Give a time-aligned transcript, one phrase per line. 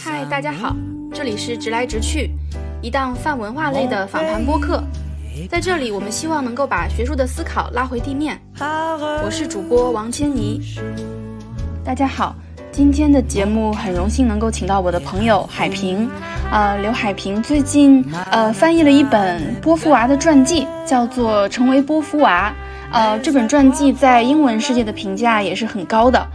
[0.00, 0.74] 嗨，大家好，
[1.12, 2.30] 这里是直来直去，
[2.80, 4.82] 一档泛文化类的访谈播客。
[5.50, 8.40] 在这里，我们希望能够把学术的思考拉回地面。
[9.22, 10.62] 我是主播王千妮。
[11.84, 12.34] 大家好，
[12.72, 16.08] 今天的节目很荣幸能够请到我的朋友海平。
[16.50, 22.50] 呃，刘海平最近呃翻译了一本波伏娃的传记，叫做《成为波伏娃》。
[22.90, 26.26] 呃，这本传记在英文世界的评价也是很高的。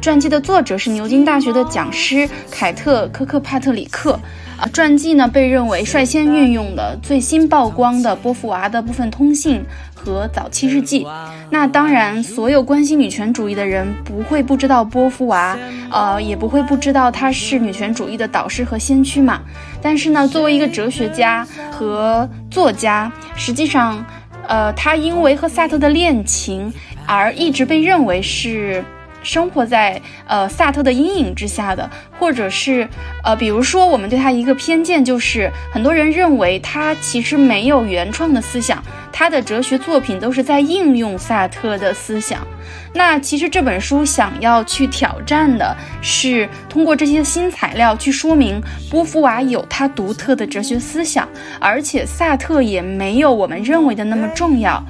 [0.00, 4.12] 传记的作者是牛津大学的讲师凯特·科克帕特里克，
[4.56, 11.04] 啊，传记呢被认为率先运用的最新曝光的波伏娃的部分通信和早期日记。
[11.50, 15.58] 那当然，所有关心女权主义的人不会不知道波伏娃，
[15.90, 19.40] 呃，也不会不知道她是女权主义的导师和先驱嘛。
[19.82, 24.02] 但是呢，作为一个哲学家和作家，实际上，
[24.46, 26.72] 呃，她因为和萨特的恋情
[27.04, 28.84] 而一直被认为是。
[29.22, 32.88] 生活在呃萨特的阴影之下的，或者是
[33.22, 42.46] 呃，比如说我们对他一个偏见，就是很多人认为他其实没有原创的思想，他的哲学作品都是在应用萨特的思想。
[42.94, 51.28] 那其实这本书想要去挑战的是，通过这些新材料去说明波伏娃有他独特的哲学思想，
[51.60, 54.82] 而且萨特也没有我们认为的那么重要。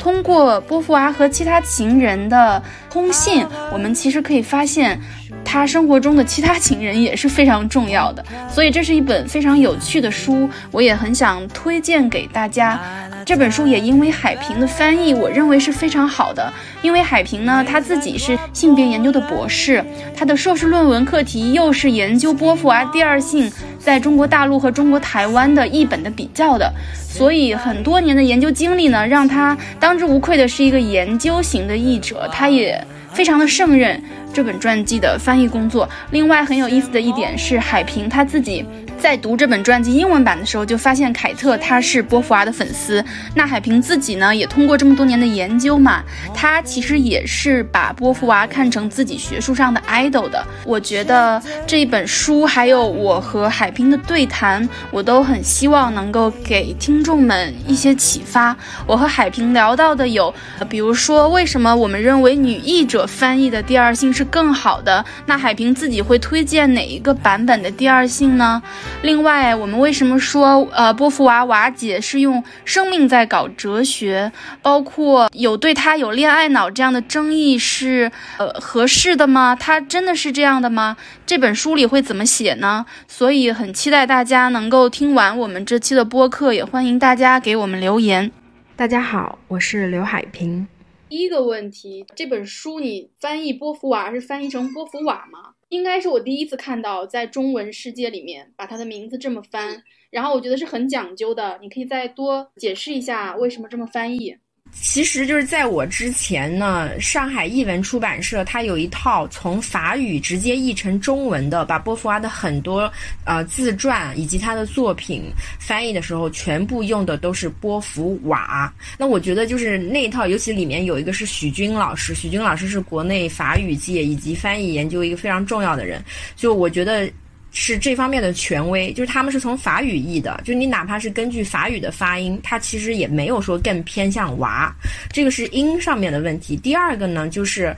[0.00, 4.98] 通过波伏娃和其他情人的通信，我们其实可以发现，
[5.44, 8.24] 他生活中的其他情人也是非常重要的。
[8.48, 12.80] 所以这是一本非常有趣的书，我也很想推荐给大家。
[13.26, 16.52] 这本书也因为海平的翻译，我认为是非常好的。
[16.82, 19.84] 因为海平呢，他自己是性别研究的博士，
[20.16, 34.02] 他的硕士论文课题又是研究波伏娃第二性在中国大陆和中国台湾的译本的比较的，所以很多年的研究经历呢，让他当之无愧的是一个研究型的译者，他也非常的胜任
[34.32, 35.88] 这本传记的翻译工作。
[36.10, 38.64] 另外很有意思的一点是，海平他自己。
[38.98, 43.02] 在读这本传记英文版的时候，就发现凯特他是波伏娃的粉丝。
[43.34, 46.02] 那海平自己呢，也通过这么多年的研究嘛，
[46.34, 50.46] 他其实也是把波伏娃看成自己学术上的 idol 的。
[50.66, 58.54] 我觉得这一本书，还有我和海平的对谈，我都很希望能够给听众们一些启发。
[58.86, 60.34] 我和海平聊到的有，
[60.68, 65.02] 比如说为什么我们认为女译者翻译的第二性是更好的？
[65.24, 68.62] 那海平自己会推荐哪一个版本的第二性呢？
[69.00, 74.30] 另外，我们为什么说呃波伏娃娃姐是用生命在搞哲学？
[74.60, 79.56] 包括有对她有恋爱脑这样的争议是呃合适的吗？
[79.58, 80.98] 她真的是这样的吗？
[81.24, 82.84] 这本书里会怎么写呢？
[83.08, 88.30] 所以很期待大家能够听完我们这期的播客，也欢迎大家给我们留言。
[88.76, 90.68] 大家好，我是刘海平。
[91.10, 95.54] 第一个问题，这本书你翻译波伏娃是翻译成波伏瓦吗？
[95.68, 101.58] 应该是我第一次看到在中文世界里面把他的名字这么翻，然后我觉得是很讲究的。
[101.60, 104.36] 你可以再多解释一下为什么这么翻译。
[104.72, 112.90] 其实就是在我之前呢，上海译文出版社它有一套从法语直接译成中文的，把波伏娃的很多
[113.24, 115.24] 呃自传以及他的作品
[115.58, 118.72] 翻译的时候，全部用的都是波伏娃。
[118.96, 126.02] 那我觉得就是那一套，尤其里面有一个是许军老师，许军老师是国内法语界以及翻译研究一个非常重要的人，
[126.36, 127.10] 就我觉得。
[127.52, 134.72] 是这方面的权威，就是他们是从法语译的，就你哪怕是根据法语的发音，它其实也没有说更偏向娃，
[135.12, 136.56] 这个是音上面的问题。
[136.56, 137.76] 第二个呢，就是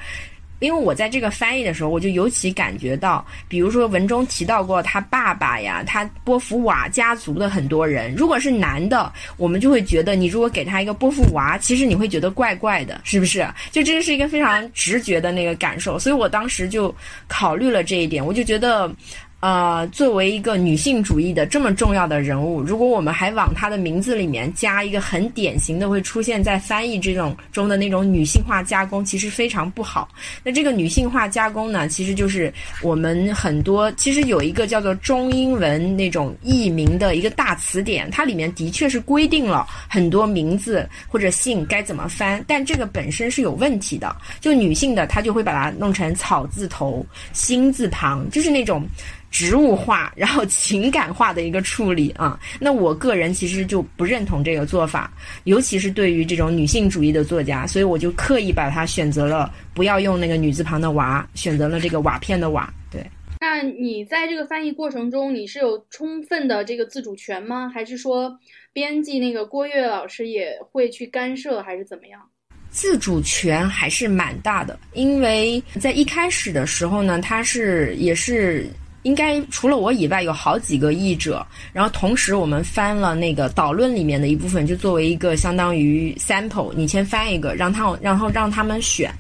[0.59, 13.49] 因为我在这个翻译的时候，我就尤其感觉到，比如说文中提到过他爸爸呀，他波伏娃家族的很多人，如果是男的，我们就会觉得你如果给他一个波伏娃，其实你会觉得怪怪的，是不是？
[13.71, 16.95] 就这个是一个非常直觉的那个感受，所以我当时就
[17.27, 18.95] 考虑了这一点，我就觉得。
[19.43, 30.09] 呃，作为一个女性主义的这么重要的人物，如果我们还往她的名字里面加一个很典型的会出现在翻译这种中的那种女性化加工，其实非常不好。
[30.45, 44.15] 那这个女性化加工呢，其实就是我们很多其实有一个叫做中英文那种译名的一个大词典，它里面的确是规定了很多名字或者姓该怎么翻，但这个本身是有问题的。
[44.41, 48.87] 就女性的，她就会把它弄成草字头、心字旁，就是那种。
[49.33, 55.11] 植物化，然后情感化的一个处理啊，那我个人其实就不认同这个做法，
[55.45, 62.73] 尤其是对于这种女性主义的作家，所以我就刻意把它选择了不要用那个女字旁的娃，选择了这个瓦片的瓦。
[62.91, 63.05] 对，
[63.41, 67.71] 那你在这个翻译过程中，你是有充分的这个自主权吗？
[67.73, 68.39] 还是说
[68.71, 72.21] 编辑那个郭跃老师也会去干涉，还是怎么样？
[72.69, 78.67] 自主权还是蛮大的，因为在一开始的时候呢，他是也是
[79.03, 89.13] 应该除了我以外有好几个译者，然后同时我们翻了那个导论里面的一部分，就作为一个相当于 sample，你先翻一个，让他然后让他们选。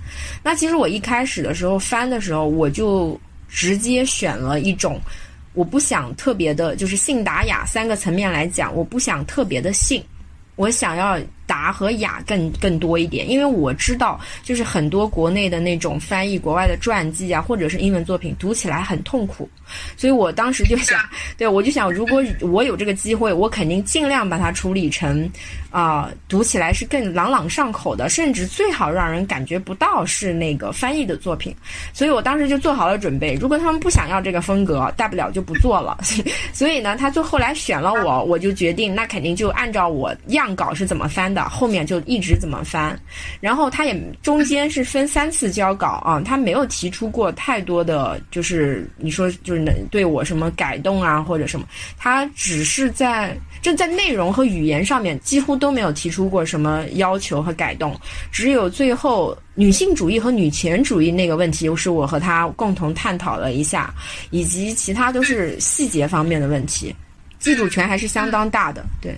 [0.43, 5.01] 那其实我一开始的时候翻的时候，我就直接选了一种，
[5.55, 10.03] 我不想特别的，就是信达雅三个层面来讲，我不想特别的信，
[10.57, 11.19] 我想要。
[11.47, 19.49] 达和雅更更多一点，因为我知道，就是很多国内的那种翻译国外的传记啊，或者是英文作品，读起来很痛苦，
[19.97, 20.99] 所以我当时就想，
[21.37, 25.29] 对我就想，如果我有这个机会，我肯定尽量把它处理成，
[25.71, 31.55] 啊，读起来是更朗朗上口的，甚至最好让人感觉不到是那个翻译的作品。
[31.93, 35.99] 所以我当时就做好了准备，如果他们不想要这个风格，大不了就不做了。
[36.53, 41.49] 所以呢，他就后来选了我，我就决定，那肯定就按照我样稿是怎么翻的。
[41.49, 42.99] 后面就一直怎么翻，
[43.41, 51.67] 然后他也中间是分三次交稿啊，他没有提出过太多的就是你说就是能对我什么改动啊或者什么，
[51.99, 57.99] 他只是在就在内容和语言上面几乎都没有提出过什么要求和改动，
[58.31, 63.93] 只有最后女性主义和女权主义那个问题是我和他共同探讨了一下，
[64.31, 66.95] 以及其他都是细节方面的问题，
[67.39, 69.15] 自主权还是相当大的，对。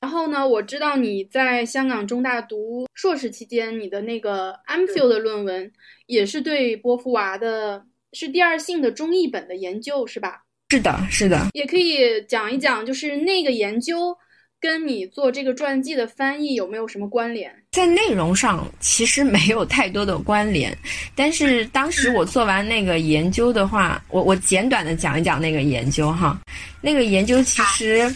[0.00, 5.70] 然后呢，我知道你在香港中大读硕士期间，你的那个 MPhil 的论文
[6.06, 10.42] 也是对波伏娃的，是第二性的中译本的研究，是吧？
[10.70, 11.46] 是的，是的。
[11.54, 14.16] 也可以讲一讲，就是那个研究
[14.60, 17.50] 跟你做这个传记的翻译有没有什么关联？
[17.72, 20.76] 在内容上其实没有太多的关联，
[21.14, 26.40] 但是当时我做完那个研究的话，我我简短的讲一讲那个研究哈。
[26.80, 28.14] 那个研究其实。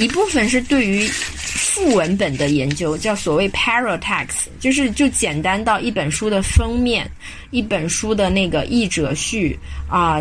[0.00, 7.08] 一部分是对于副文本的研究，叫所谓 paratext，就是就简单到一本书的封面、
[7.52, 9.56] 一本书的那个译者序
[9.88, 10.20] 啊、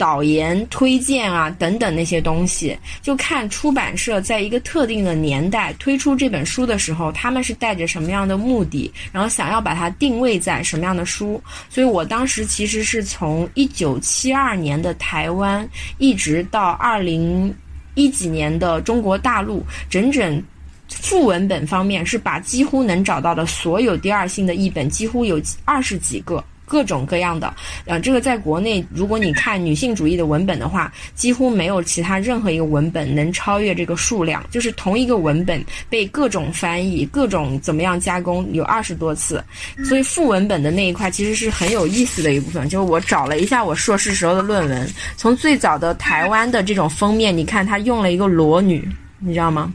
[0.00, 11.38] 导言、推荐啊等等那些东西，就看出版社在一个特定的年代推出这本书的时候，他们是带着什么样的目的，然后想要把它定位在什么样的书。
[11.68, 15.68] 所以我当时其实是从一九七二年的台湾，
[15.98, 17.54] 一直到二零。
[17.96, 20.42] 一几年的中国大陆，整整
[20.88, 26.42] 副文本方面是把几乎能找到的所有第二性的译本，几乎有二十几个。
[26.70, 27.52] 各种各样的，
[27.84, 34.40] 呃，这个在国内，如果你看女性主义的文本的话，几乎没有其他任何一个文本能超越这个数量。
[34.52, 39.42] 就是同一个文本被各种翻译、各种怎么样加工，有二十多次。
[39.84, 42.68] 所以副文本的那一块其实是很有意思的一部分。
[42.68, 48.88] 就是我找了一下我硕士时候的论文，从最早的台湾的这种封面，你看它用了一个裸女，
[49.18, 49.74] 你知道吗？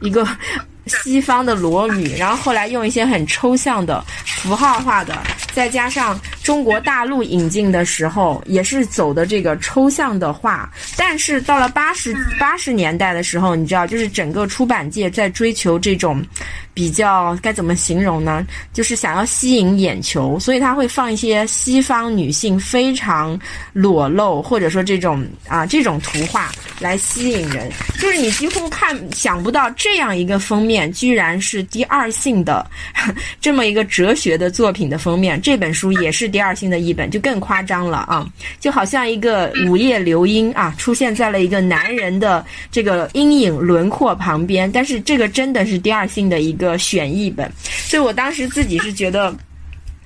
[0.00, 0.24] 一个。
[0.88, 5.16] 西方的裸女， 然后后来用一些很抽象的符号化的，
[5.52, 10.70] 再加上中国大陆引进的时候，也是走的这个抽象的画。
[10.96, 16.24] 但是到了八十八十年代的时候，你知道，就是整个出版界在追求这种。
[16.74, 18.46] 比较该怎么形容呢？
[18.72, 23.36] 就是想要吸引眼球，所以他会放一些西方女性非常
[23.72, 27.68] 裸露，或者说这种啊这种图画来吸引人。
[27.98, 32.70] 就是你几乎看想不到这样一个封面，居然是第二性的
[33.40, 35.40] 这么一个哲学的作品的封面。
[35.40, 38.28] 这本书也是第二性的一本，就更夸张了啊！
[38.60, 44.70] 就好像一个午夜流莺啊，出现在了一个男人的这个阴影轮廓旁边。
[44.70, 46.76] 但是这个真的是第二性的一个。
[46.78, 49.34] 选译本，所以我当时自己是觉得，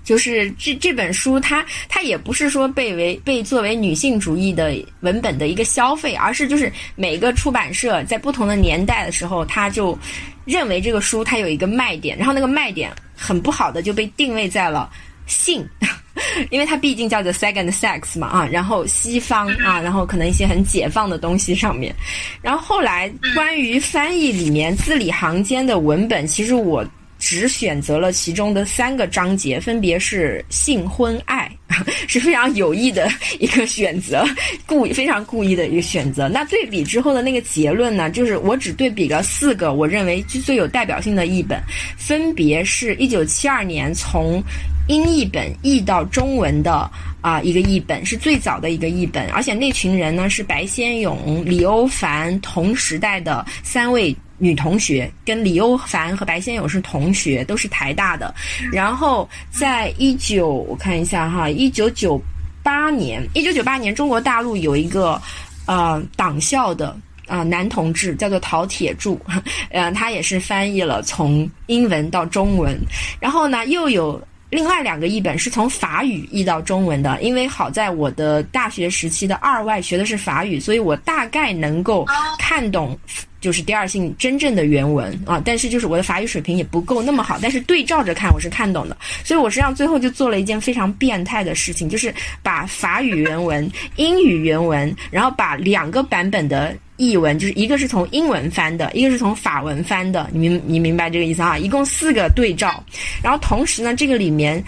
[0.05, 9.97] 就是这这本书，它它也不是说被为被作为女性主义的文本的一个消费，而是就是每个出版社在不同的年代的时候，他就
[10.45, 14.91] 认为这个书它有一个卖点，然后那个卖点很不好的就被定位在了
[15.27, 15.65] 性，
[16.51, 21.95] 因为它毕竟叫做 second sex 嘛啊，然后西方啊，然后可能一些很解放的东西上面，
[22.43, 26.85] 然后后来关于翻译里面字里行间的文本，其实我
[27.23, 31.49] 只选择了其中的三个章节，分别是性、婚、爱，
[32.09, 34.27] 是非常有意的一个选择，
[34.67, 36.29] 故非常故意的一个选择。
[36.29, 41.63] 那对比之后的那个结论呢，就是我只对比了四个我认为最有代表性的译本，
[41.97, 44.43] 分别是一九七二年从。
[44.89, 58.35] 英译本译到中文的啊一个译本是最早的一个译本，而且那群人呢是白先勇、李欧凡同时代的三位女同学，跟李欧凡和白先勇是同学，都是台大的。
[58.73, 62.21] 然后在一九我看一下哈，一九九
[62.61, 65.21] 八年，一九九八年中国大陆有一个
[65.67, 69.21] 呃党校的啊男同志，叫做陶铁柱，
[69.71, 72.77] 呃，他也是翻译了从英文到中文，
[73.21, 74.21] 然后呢又有。
[74.53, 82.05] 另外两个译本是从法语译到中文的，因为好在我的大学时期的二外学的是法语，所以我大概能够
[82.39, 82.95] 看懂，
[83.43, 85.43] 就是第二性真正的原文啊。
[85.45, 88.97] 但是就是我的法语水平也不够那么好，但是对照着看我是看懂的。
[89.23, 96.75] 所以我实际上最后就做了一件非常变态的事情，就是把法语原文、英语原文，然后把两个版本的。
[96.99, 101.59] 译文就是一个是从英文翻的，一个是从法文翻的，你明你明白这个意思啊？
[101.59, 102.85] 一共四个对照，
[103.21, 104.63] 然后同时呢，这个里面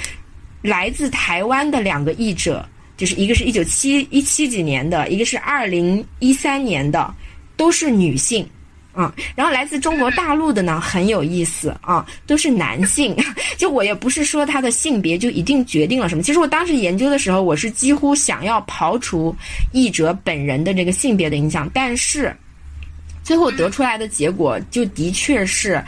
[0.63, 2.67] 来自台湾的两个译者，
[2.97, 7.15] 就是一个是一九七一七几年的，一个是二零一三年的，
[7.57, 8.45] 都是女性。
[8.95, 13.15] 啊，然后来自中国大陆的呢很有意思啊，都是男性。
[13.59, 16.23] 就我也不是说他的性别就一定决定了什么。
[16.23, 19.35] 其实我当时研究的时候，我是几乎想要刨除
[19.73, 22.35] 译者本人的这个性别的影响，但是
[23.23, 25.83] 最后得出来的结果就的确是，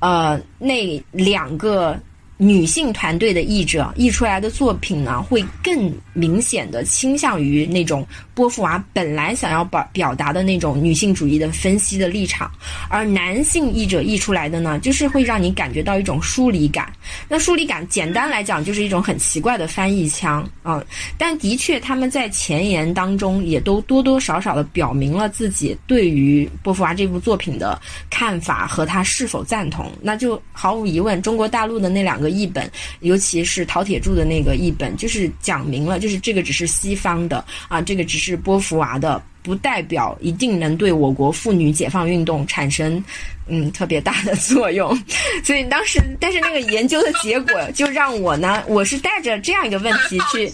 [0.00, 1.98] 呃，那两个。
[2.40, 12.48] 女性团队的译者译出来的作品呢，会更明显的倾向于那种波伏娃本来想要表表达的那种女性主义的分析的立场，
[12.88, 16.92] 而男性译者译出来的呢，就是会让你感觉到一种疏离感。
[17.28, 20.80] 那疏离感，简单来讲就是一种很奇怪的翻译腔啊。
[21.16, 27.76] 但的确，他们在前言当中也都多多少少的表明了自己对于波伏娃这部作品的
[28.08, 29.90] 看法和他是否赞同。
[30.00, 32.27] 那就毫无疑问，中国大陆的那两个。
[32.28, 32.70] 译本，
[33.00, 43.02] 尤其是陶铁柱的那个译本，就是讲明了，就是这个只是西方的啊，这个只是波伏娃的，不代表一定能对我国妇女解放运动产生
[43.46, 44.96] 嗯特别大的作用。
[45.44, 50.52] 所以当时，但是那个研究的结果就让我呢，我是带着这样一个问题去，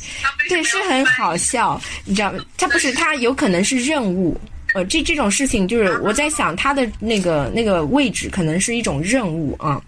[0.49, 4.39] 对，是很好笑，你知道，它不是，它有可能是任务，
[4.75, 9.81] 呃，这这种事情就是我在想，它的那个那个位置可能是一种任务啊。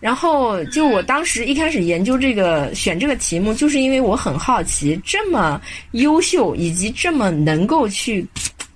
[0.00, 8.24] 然后，就我当时一开始研究这个选这个题目，就是因为我很好奇，这么优秀以及这么能够去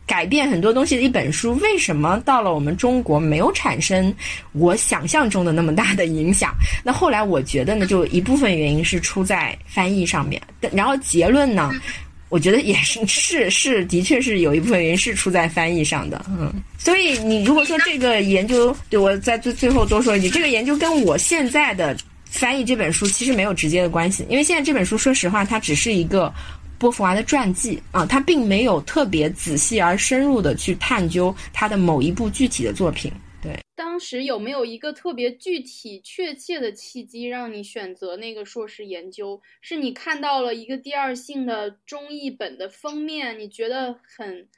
[0.04, 4.12] 改变很多东西的一本书，为什么到了我们中国没有产生
[4.50, 6.52] 我想象中的那么大的影响？
[6.82, 10.42] 那后来我觉得呢，就一部分原因是出在翻译上面，
[10.72, 11.70] 然后结论呢？
[12.32, 26.32] 我觉得也是，是是，的确是有一部分原因是出在翻译上的，嗯，所以你如果说这个研究，对我在最最后多说一句，这个研究跟我现在的翻译这本书其实没有直接的关系，因为现在这本书说实话，它只是一个
[26.78, 33.12] 波伏娃的传记啊，它并没有特别仔细而深入的去探究他的某一部具体的作品。
[33.42, 39.42] 对，当时有没有一个特别具体、确切的契机让你选择那个硕士研究？
[39.60, 44.48] 是你看到了一个第二性的中译本的封面，你觉得很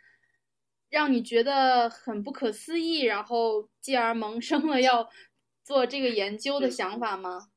[0.90, 5.08] 让你觉得很不可思议，然后继而萌生了要
[5.64, 7.48] 做这个研究的想法吗？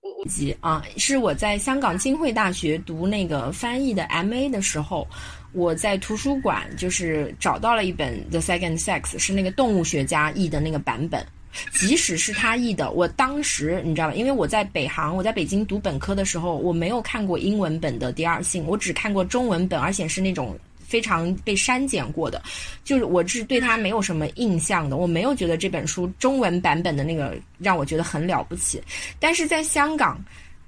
[0.00, 4.48] 我及啊，是我在香港浸会大学读那个翻译的 M.A.
[4.48, 5.08] 的时候。
[5.54, 11.24] 我在图书馆就是找到了一本《The Second Sex》，是那个动物学家译的那个版本。
[11.70, 14.14] 即使是他译的，我当时你知道吧？
[14.14, 22.42] 因为我在北航，我在北京读本科的时候，我没有看过英文本的《第二性》，我只看过中文本，而且是那种非常被删减过的。
[22.82, 28.82] 就是我是对他没有什么印象的，我没有觉得这本书中文版本的那个让我觉得很了不起。
[29.20, 30.20] 但是在香港。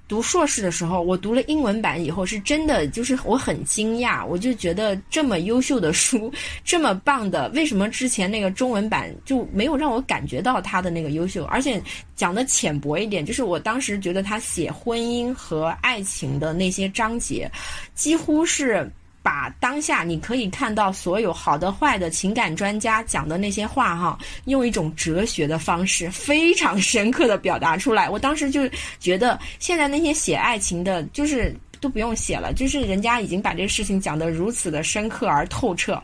[0.07, 6.31] 读硕士的时候，我读了英文版以后，是真的就是我很惊讶，我就觉得这么优秀的书，
[6.63, 11.43] 这么棒的，为什么之前那个中文版就没有让我感觉到它的那个优秀？
[11.45, 11.81] 而且
[12.15, 17.51] 讲的浅薄一点，就是我当时觉得他写婚姻和爱情的那些章节，
[17.93, 18.89] 几乎是。
[19.27, 28.09] 把当下你可以看到所有好的坏的情感专家讲的那些话哈，用一种哲学的方式非常深刻的表达出来。
[28.09, 28.61] 我当时就
[29.01, 36.01] 觉得，现在那些写爱情的，就是都不用写了，就是人家已经把这个事情讲得如此的深刻而透彻。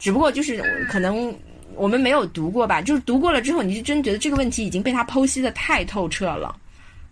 [0.00, 1.32] 只不过就是可能
[1.76, 6.56] 我们没有读过吧，就是读过了之后，你就真觉得这个问题已经被他剖析的太透彻了。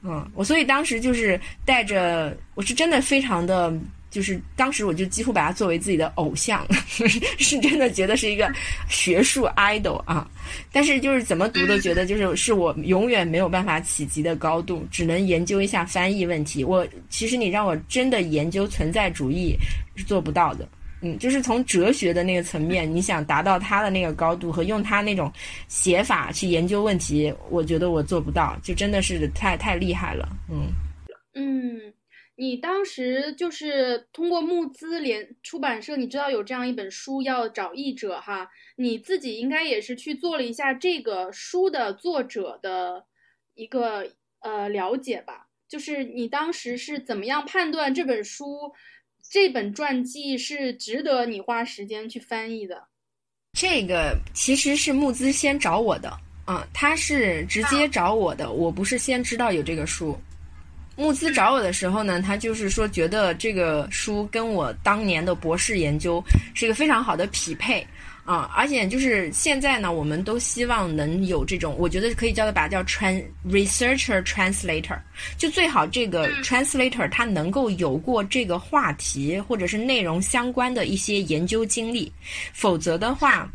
[0.02, 3.72] 嗯，我所以当时就是带着，我是真的非常的。
[4.14, 6.64] 就是当时我就几乎把他作为自己的偶像，
[6.96, 8.48] 是真的觉得是一个
[8.88, 10.30] 学术 idol 啊。
[10.70, 16.62] 但是就是怎么读都觉得就是是我永远没有办法企及的高度，只能研究一下翻译问题。
[16.62, 19.56] 我其实你让我真的研究存在主义
[19.96, 20.68] 是做不到的。
[21.00, 25.30] 嗯，就是从哲学的那个层面，你想达到他的那个高度和用他那种
[25.66, 30.28] 写法去研究问题，我觉得我做不到，就真的是太太厉害了。
[30.48, 30.68] 嗯
[31.34, 31.80] 嗯。
[32.36, 43.04] 你当时就是通过募资联出版社，你知道有这样一本书要找译者哈，你自己应该也是去做了一下这个书的作者的
[43.54, 44.10] 一个
[44.40, 45.46] 呃了解吧？
[45.68, 48.72] 就是你当时是怎么样判断这本书
[49.30, 52.88] 这本传记是值得你花时间去翻译的？
[53.52, 56.10] 这个其实是募资先找我的
[56.44, 60.18] 啊，他是直接找我的，我不是先知道有这个书。
[60.96, 66.22] 募资找我的时候呢，他就是说觉得这个书跟我当年的博士研究
[66.54, 67.86] 是一个非常好的匹配。
[68.24, 74.98] 啊，而且就是现在呢，我们都希望能有这种，我觉得可以叫它把它叫 trans researcher translator，
[75.36, 82.10] 就最好这个 translator 他能够有过这个话题或者是内容相关的一些研究经历，
[82.54, 83.46] 否则的话，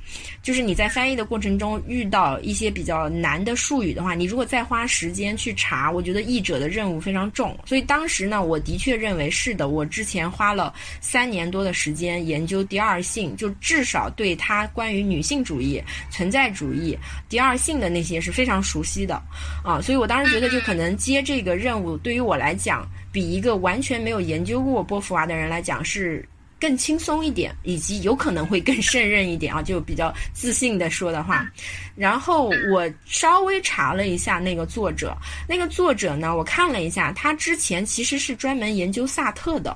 [0.43, 7.57] 就是你在翻译的过程中遇到一些比较难的术语的话，你如果再花时间去查，我觉得译者的任务非常重。
[7.65, 10.71] 所以当时呢，我的确认为是的，我之前花了
[11.01, 14.58] 三年多的时间研究第二性，就至少对他。
[14.59, 16.97] 他关于女性主义、存在主义、
[17.29, 19.21] 第二性的那些是非常熟悉的，
[19.63, 26.27] 啊，所以我当时觉得，就可能接这个任务对于我来讲，比一个完全没有研究过波伏娃的人来讲是
[26.59, 31.49] 更轻松一点，以及有可能会更胜任一点啊，就比较自信的说的话。
[31.95, 35.15] 然后我稍微查了一下那个作者，
[35.47, 39.75] 那个作者呢，我看了一下，他之前其实是专门研究萨特的。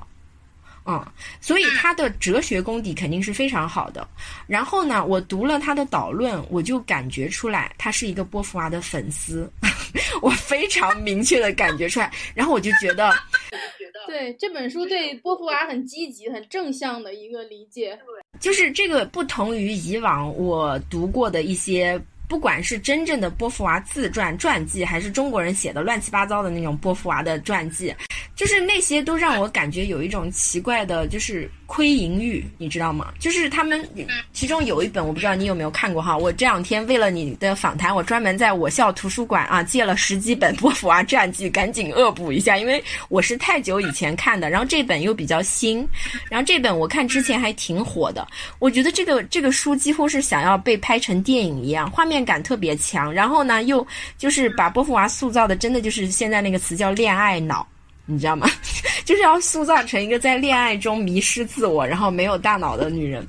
[0.85, 1.05] 嗯，
[1.39, 4.07] 所以他的哲学功底肯定是非常好的。
[4.47, 9.49] 然后呢，我读了他的导论，我就感觉出来他是一个波伏娃的粉丝，
[10.21, 12.11] 我非常明确的感觉出来。
[12.33, 13.13] 然后我就觉得，
[14.07, 17.97] 对这本书对波伏娃很积极、很正向的一个理解。
[18.39, 22.01] 就是这个不同于以往我读过的一些。
[22.33, 27.93] 不管是真正的波伏娃自传传记，还是中国人写的乱七八糟的那种波伏娃的传记，
[28.35, 31.47] 就是那些都让我感觉有一种奇怪的，就是。
[31.65, 33.11] 窥淫欲，你知道吗？
[33.17, 33.83] 就是他们
[34.31, 36.15] 其中有一本，我不知道你有没有看过哈。
[36.15, 45.87] 我这两天为了你的访谈，我专门在我校图书馆啊借了十几本波伏娃传记，赶紧恶补一下，因为我是太久以前看的，然后这本又比较新，
[46.29, 48.27] 然后这本我看之前还挺火的。
[48.59, 53.85] 我觉得这个这个书几乎是想要被拍成电影一样，画面感特别强，然后呢又
[54.17, 57.67] 就是把波伏娃塑造的真的就是现在那个词叫恋爱脑。
[58.05, 58.45] 你知道吗？
[59.05, 63.25] 就是要塑造成一个在恋爱中迷失自我，然后没有大脑的女人。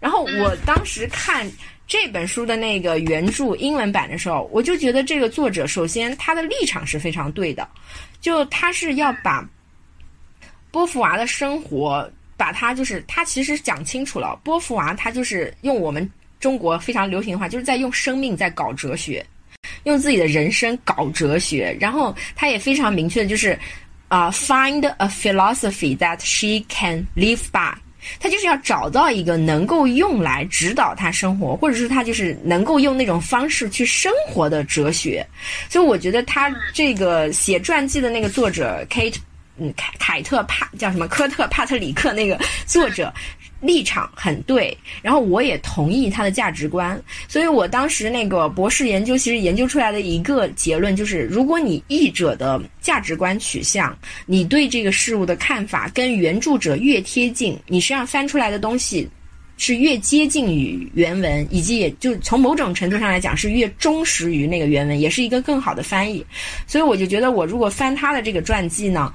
[0.00, 1.46] 然后我当时看
[1.86, 7.68] 这本书的那个原著英文版的时候，我就觉得这个作者首先他的立场是非常对的，
[8.18, 9.46] 就他是要把
[10.70, 14.34] 波伏娃的生活，把他就是他其实讲清楚了。
[14.42, 16.10] 波伏娃他就是用我们
[16.44, 19.24] 中国非常流行的话，就是在用生命在搞哲学，
[19.84, 21.74] 用自己的人生搞哲学。
[21.80, 23.58] 然后他也非常明确的就是。
[24.08, 27.74] 啊，find a philosophy that she can live by，
[28.20, 35.26] 他就是要找到一个能够用来指导他生活，或者是他就是能够用那种方式去生活的哲学。
[35.68, 39.16] 所以我觉得他这个写传记的那个作者 Kate，
[39.56, 43.12] 嗯，凯凯特帕叫什么科特帕特里克那个作者。
[43.64, 53.96] 立场很对，然后我也同意他的价值观，所以我当时那个博士研究其实研究出来的一个结论就是，如果你译者的价值观取向，
[54.26, 59.08] 你对这个事物的看法跟原著者越贴近，你实际上翻出来的东西
[59.56, 66.22] 是越接近于原文，以及也就从某种程度上来讲是越忠实于那个原文，也是一个更好的翻译。
[66.66, 69.10] 所以我就觉得，我如果翻他的这个传记呢。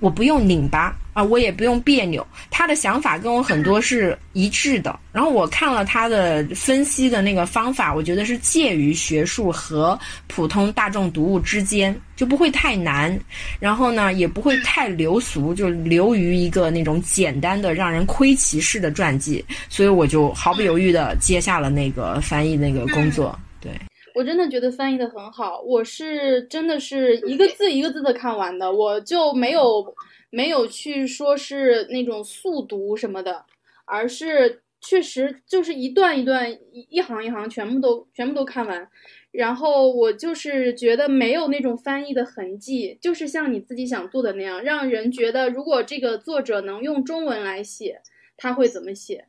[0.00, 4.98] 我不用拧巴啊，我也不用别扭，他的想法跟我很多是一致的。
[5.12, 13.18] 然后我看了他的分析的那个方法，我觉得是介于学术和普通大众读物之间，就不会太难，
[13.58, 19.44] 然后呢也不会太流俗，就流于一个那种简单的让人窥其式的传记。
[19.68, 23.36] 所以我就毫不犹豫的接下了那个翻译那个工作。
[23.60, 23.72] 对。
[24.18, 29.94] 我真的觉得翻译的很好，我是真的是一个字一个字的看完的，我就没有
[30.30, 33.44] 没有去说是那种速读什么的，
[33.84, 38.88] 而是确实就是一段一段一一行一行全部都全部都看完，
[39.30, 48.00] 然后我就是觉得没有那种翻译的痕迹，就是像你自己想做的那样，让人觉得如果这个作者能用中文来写，
[48.36, 49.26] 他会怎么写。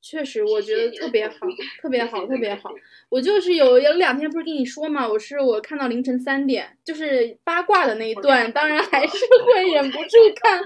[0.00, 1.34] 确实，我觉得特别好，
[1.82, 2.70] 特别好，特别好。
[3.08, 10.62] 我就是有有两天不是跟你说嘛，我是我看到凌晨三点，就是八卦的那一段，当然还是会忍不住看。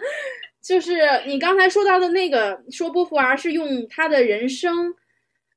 [0.61, 4.95] 就是你刚才说到的那个，说波伏娃是用他的人生，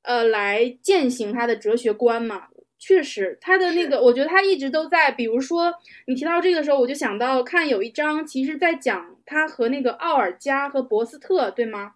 [0.01, 2.47] 呃，来践行他的哲学观嘛。
[2.79, 5.11] 确实，他的那个，我觉得他一直都在。
[5.11, 5.73] 比如说，
[6.07, 11.93] 你提到这个时候，我就想到看有一章，其实在讲他和那个奥尔加和博斯特，对吗？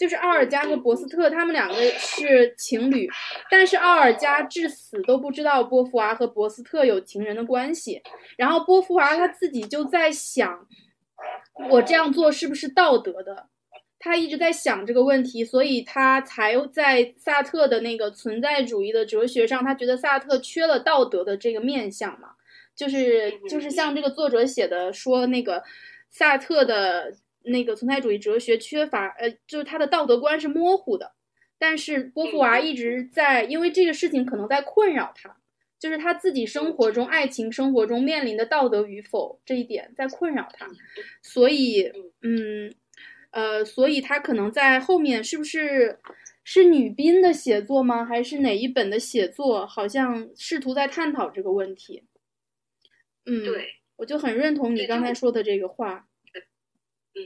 [0.00, 3.06] 就是奥尔加和博斯特，他们两个是情侣，
[3.50, 8.02] 但是奥尔加至死都不知道波伏娃和博斯特有情人的关系。
[8.38, 10.66] 然后波伏娃他自己就在想，
[11.68, 13.48] 我这样做是不是道德的？
[13.98, 22.30] 他一直在想这个问题，所以他才在萨特的那个存在主义的哲学上，他觉得萨特缺了道德的这个面相嘛，
[22.74, 25.62] 就是就是像这个作者写的说，那个
[26.08, 31.12] 萨特的那个存在主义哲学缺乏，呃，就是他的道德观是模糊的。
[31.58, 35.36] 但是波伏娃一直在，因为这个事情可能在困扰他，
[35.78, 40.68] 就是他自己生活中、爱情生活中面临的道德与否这一点在困扰他，
[41.22, 42.72] 所以，嗯。
[43.32, 46.00] 呃，所以他可能在后面是不是
[46.42, 48.04] 是女宾的写作吗？
[48.04, 49.64] 还是哪一本的写作？
[49.64, 52.02] 好像试图在探讨这个问题。
[53.26, 56.08] 嗯，对，我就很认同你刚才说的这个话。
[57.14, 57.20] 嗯，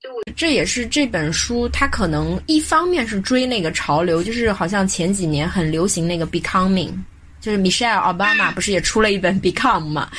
[0.00, 6.92] 就我这也是这本书，它可能一方面是追那个潮流，就是好像前几年很流行那个 becoming。
[7.40, 10.10] 就是 Michelle Obama 不是也出了一本 Become 嘛？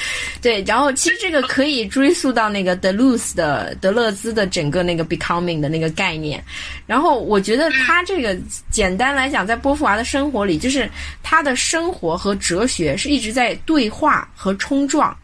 [0.42, 6.42] 对，然后其实这个可以追溯到那个德鲁斯的德勒兹的整个那个 Becoming 的那个概念。
[6.88, 8.36] 然后我觉得他这个
[8.72, 10.90] 简单来讲，在波伏娃的生活里，就是
[11.22, 15.16] 他的生活和哲学是一直在对话和冲撞。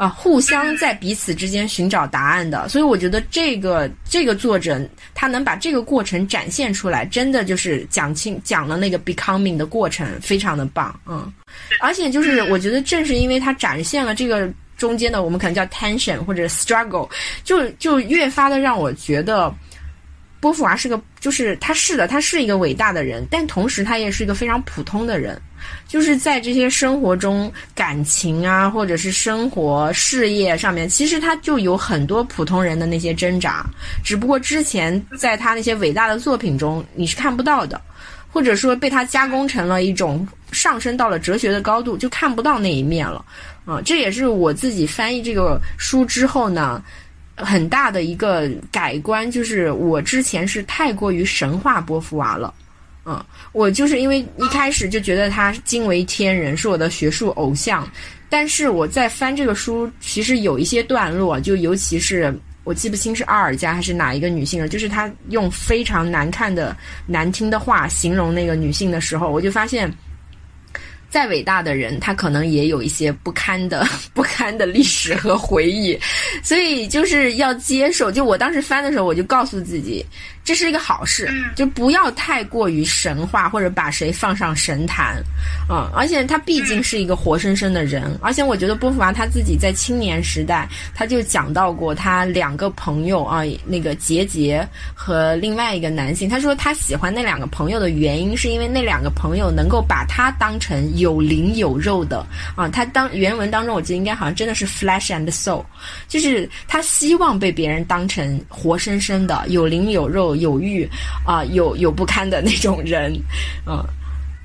[0.00, 4.80] 啊，互相在彼此之间寻找答案的，所以我觉得这个这个作者
[5.14, 11.30] 他能把这个过程展现出来，真的就是讲清讲了那个 becoming 的过程，非常的棒，嗯，
[11.80, 17.06] 而且就是我觉得正是因为他展现了这个中间的我们可能叫 tension 或者 struggle，
[17.44, 19.54] 就就越发的让我觉得。
[20.40, 25.38] 波伏娃是个，就是他是的，他是一个伟大的人，但同时他也是一个非常普通的人，
[25.86, 33.66] 就是在这些生活中感情啊，或者是生活事业上面，其实他就有很多普通人的那些挣扎，
[34.02, 37.78] 只不过之前在他那些伟大的作品中你是看不到的，
[38.32, 43.22] 或者说被他加工成了一种上升到了哲学的高度，就看不到那一面了，
[43.66, 46.82] 啊，这也是我自己翻译这个书之后呢。
[47.44, 52.52] 很大的一个改观就是，我之前是太过于神话波伏娃了，
[53.04, 53.22] 嗯，
[53.52, 57.88] 我就是因为一开始就觉得他惊为天人，是我的学术偶像。
[58.28, 62.32] 但是我在翻这个书，其实有一些段落，就尤其是
[62.64, 66.76] 我记不清是阿尔加还是哪一个女性了，就是她用非常难看的、
[67.06, 69.92] 难听的话形容那个女性的时候，我就发现。
[71.10, 75.98] 再伟大的人，他可能也有一些不堪的、 不堪的历史和回忆，
[76.42, 78.10] 所以就是要接受。
[78.10, 80.06] 就我当时翻的时候，我就告诉自己。
[80.42, 85.22] 这是一个好事，就不要太过于神话或者把谁放上神坛，
[85.68, 102.26] 嗯，而且他毕竟是一个活生生的人，而且我觉得波伏娃他自己在青年时代他就讲到过他两个朋友啊，那个杰杰和另外一个男性，他说他喜欢那两个朋友的原因是因为那两个朋友能够把他当成有灵有肉的
[102.56, 105.64] 啊，他当原文当中我记得应该好像真的是 flesh and soul，
[106.08, 110.29] 就是他希望被别人当成活生生的有灵有肉。
[110.36, 110.88] 有欲
[111.26, 113.12] 啊，有有不堪的那种人，
[113.66, 113.84] 嗯，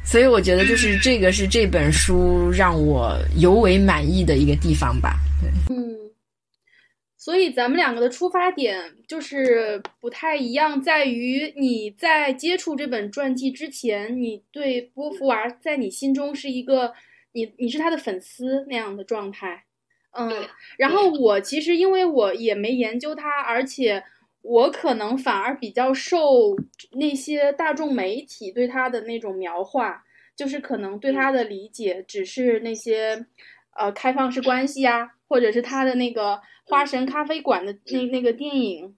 [0.04, 5.16] 所以我觉得就是这个是这本书让我尤为满意的一个地方吧。
[5.42, 5.96] 对，嗯，
[7.18, 16.94] 所以咱们两个的出发点就是不太一样，在于你在接触这本传记之前，你对波伏娃在你心中是一个
[17.34, 19.64] 你你是他的粉丝那样的状态，
[20.12, 20.32] 嗯，
[20.78, 24.04] 然后我其实因为我也没研究他，而且。
[24.48, 26.56] 我可能反而比较受
[26.92, 30.04] 那些大众媒体对他的那种描画，
[30.36, 33.26] 就是可能对他的理解只是那些，
[33.76, 38.96] 呃，开放式关系呀，或者是他的那个花神咖啡馆的那那个电影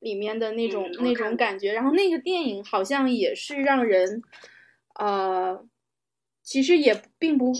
[0.00, 1.72] 里面的那种那种感觉。
[1.72, 4.22] 然后那个电影好像也是让人，
[4.98, 5.64] 呃，
[6.42, 7.54] 其实也并不，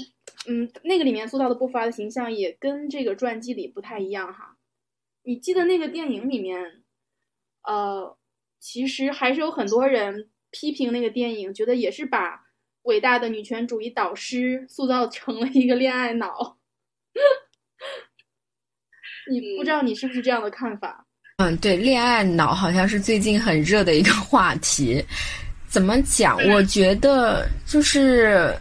[0.47, 4.59] 嗯，那个里面塑造的波伏娃的形象也跟这个传记里不太一样哈。
[5.23, 6.80] 你记得那个电影里面？
[7.63, 8.17] 呃，
[8.59, 12.41] 其实还是有很多人批评那个电影，觉得也是把
[12.83, 16.57] 伟大的女权主义导师塑造成了一个恋爱脑。
[19.31, 21.07] 你不知道你是不是这样的看法？
[21.37, 25.05] 嗯，对，恋爱脑好像是最近很热的一个话题。
[25.69, 26.37] 怎么讲？
[26.51, 28.55] 我觉得就是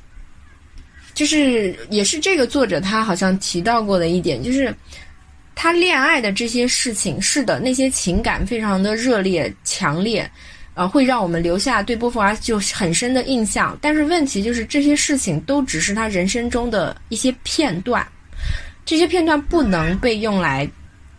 [1.13, 4.73] 就是也是这个作者他好像提到过的一点，就是。
[5.61, 10.25] 他恋爱的这些事情，是的，那些情感非常的热烈、强烈，
[10.73, 13.77] 呃，会让我们留下对波伏娃就很深的印象。
[13.81, 18.07] 但是问题就是这些事情都只是他人生中的一些片段，
[18.85, 20.65] 这些片段不能被用来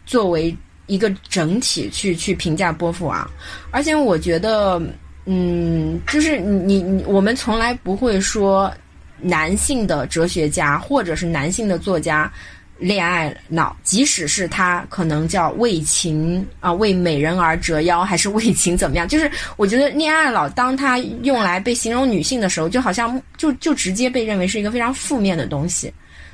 [0.06, 3.30] 作为一个整体去去评价波伏娃。
[3.70, 4.80] 而且我觉得，
[5.26, 8.72] 嗯，就是你你我们从来不会说
[9.20, 12.32] 男性的哲学家或者是男性的作家。
[12.80, 19.06] 恋爱脑，即使是他可能叫为情啊，为美人而折腰，还是为情怎么样？
[19.06, 25.92] 就是我觉得恋爱脑，当他用来被形容女性的时候，就好像就就直接被认为是一个非常负面的东西，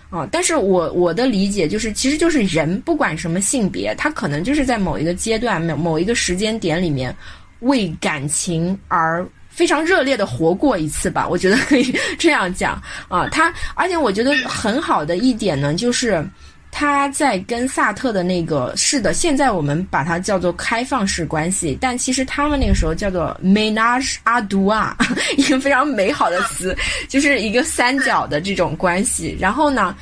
[0.09, 0.27] 啊。
[0.31, 7.15] 但是我我的理解就是，其实就是人不管什么性别，他可能就是在某一个阶段、某某一个时间点里面，
[7.61, 9.27] 为感情而。
[9.57, 13.27] 非常热烈的活过一次吧， 我觉得可以这样讲啊。
[13.31, 16.23] 他，而且我觉得很好的一点呢，就是
[16.71, 24.95] 他在跟萨特的那个是的，现在我们把它叫做开放式关系，但其实他们那个时候叫做 menage a deux，
[25.39, 26.77] 一个非常美好的词，
[27.09, 29.35] 就是一个三角的这种关系。
[29.41, 29.97] 然后呢？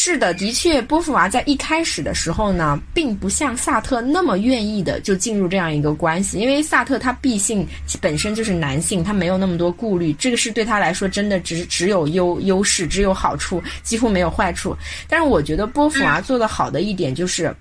[0.00, 7.66] 是的，的确，波伏娃在一开始的时候呢，并不像萨特那么愿意的就进入这样一个关系，因为萨特他毕竟
[8.00, 14.72] 本身就是男性，他没有那么多顾虑，这个是对他来说真的只只有优优势，只有好处，几乎没有坏处。
[15.08, 17.52] 但是我觉得波伏娃做的好的一点就是，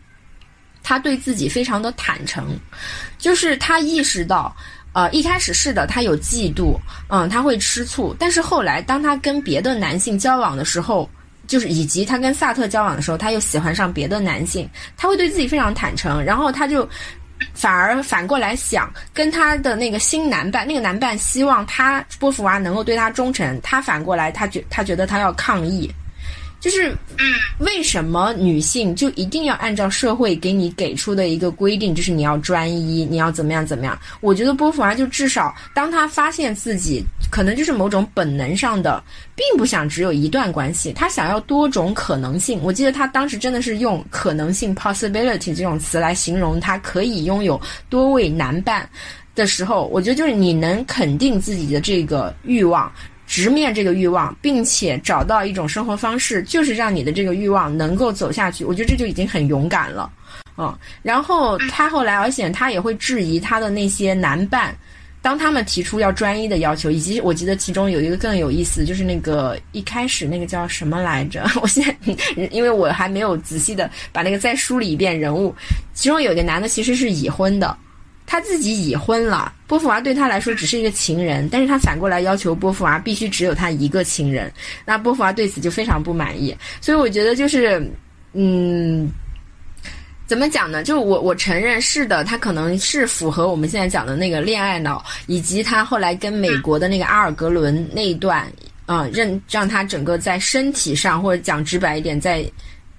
[0.84, 2.56] 他对自己非常的坦诚，
[3.18, 4.56] 就是他意识到，
[4.94, 6.78] 呃，一开始是的，他有嫉妒，
[7.10, 11.10] 嗯，他会吃醋，但是后来当他跟别的男性交往的时候。
[11.48, 16.88] 就是以及他跟萨特交往的时候，他又喜欢上别的男性，他会对自己非常坦诚，然后他就
[17.54, 25.90] 反而反过来想跟他的那个新男伴，那个男伴希望他波伏娃能够对他忠诚，他反过来他觉他觉得他要抗议。
[26.60, 27.26] 就是，嗯
[27.60, 33.98] 为什么女性就一定要按照社会给你给出的一个规定，就是你要专一，你要怎么样怎么样？
[34.22, 39.02] 我觉得波伏娃就至少，当他发现自己可能就是某种本能上的，
[39.36, 42.60] 并不想只有一段关系，他想要多种可能性。
[42.64, 48.88] 我记得他当时真的是用可能性 （possibility） 这种词来形容他可以拥有多位男伴
[49.36, 52.92] 的时候，我觉得就是你能肯定自己的这个欲望。
[53.28, 58.64] 直面这个欲望，并且找到一种生活方式，就是让你的这个欲望能够走下去。
[58.64, 60.10] 我觉得这就已经很勇敢了，
[60.58, 60.74] 嗯。
[61.04, 64.74] 然后他后来，而且他也会质疑他的那些男伴，
[65.22, 71.46] 当他们提出要专一的要求，以及我记得其中有一个更有意思，就是那个一开始那个叫什么来着？
[71.62, 75.54] 我现在因为我还没有仔细的把那个再梳理一遍人物，
[75.94, 77.78] 其中有一个男的其实是已婚的。
[78.30, 84.52] 他自己已婚了，波伏娃对他来说只是一个情人，但是他反过来要求波伏娃必须只有他一个情人，
[84.86, 86.54] 那波伏娃对此就非常不满意。
[86.82, 87.82] 所以我觉得就是，
[88.34, 89.10] 嗯，
[90.28, 90.84] 怎么讲呢？
[90.84, 98.46] 就我我承认是的，他可能是符合我们现在讲的那个恋爱脑，以及他后来跟美国的那个阿尔格伦那一段，
[98.86, 102.46] 啊，让让他整个在身体上，或者讲直白一点，在。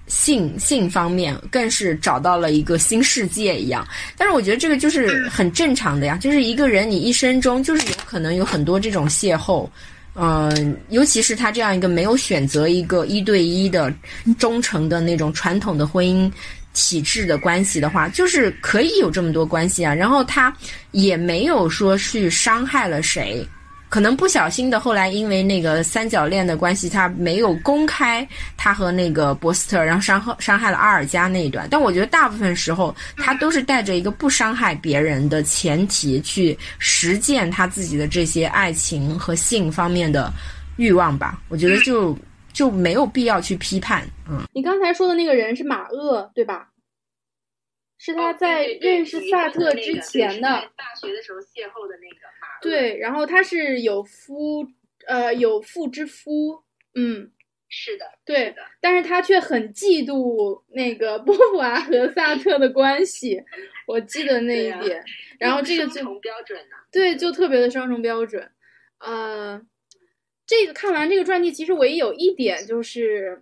[0.09, 9.69] 性性方面更是找到了一个新世界一样，但是我觉得这个就是很正常的呀，就是一个人你一生中就是有可能有很多这种邂逅，
[10.15, 13.93] 嗯，尤其是他这样一个没有选择一个一对一的
[14.37, 16.29] 忠诚的那种传统的婚姻
[16.73, 20.51] 体制的关系的话，就是可以有这么多关系啊，然后他
[20.91, 23.47] 也没有说去伤害了谁。
[23.89, 28.25] 可能不小心的，后来因为那个三角恋的关系，他没有公开
[28.55, 31.67] 他和那个博斯特，然后伤害伤害了阿尔加那一段。
[31.71, 40.31] 但我觉得大部分时候，他都是带着一个不伤害别人的前提去实践他自己的这些爱情和性方面的
[40.77, 41.41] 欲望吧。
[41.49, 42.15] 我觉得就
[42.53, 44.07] 就没有必要去批判。
[44.29, 46.69] 嗯，你刚才说的那个人是马厄，对吧？
[47.97, 50.47] 是他在认识萨特之前的
[50.77, 52.28] 大学的时候邂逅的那个。
[52.61, 54.67] 对，然后他是有夫，
[55.07, 56.63] 呃，有妇之夫，
[56.95, 57.31] 嗯，
[57.67, 63.43] 是的，对的，但是他却很嫉妒那个波伏娃和萨特的关系，
[63.87, 65.03] 我记得那一点，
[65.39, 68.51] 然后这个就双重标准呢，对，就特别的双重标准，
[68.99, 69.61] 呃，
[70.45, 73.41] 这个看完这个传记，其实唯一有一点就是，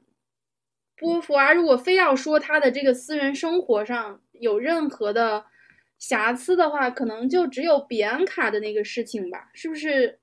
[0.96, 5.46] 波伏娃如果非要说他的这个私人生活上有任何的。
[6.00, 10.20] 瑕疵的话，可能就只有比安卡的那个事情吧，是不是？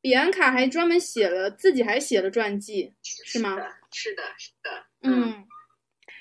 [0.00, 3.56] 比安卡还专门写了自己还写了传记，是吗？
[3.90, 4.70] 是的，是的。
[5.02, 5.44] 嗯，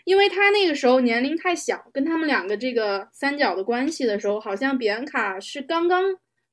[0.04, 6.04] 因为他那个时候年龄太小，跟他们两个这个三角的关系的时候，好像比安卡是刚刚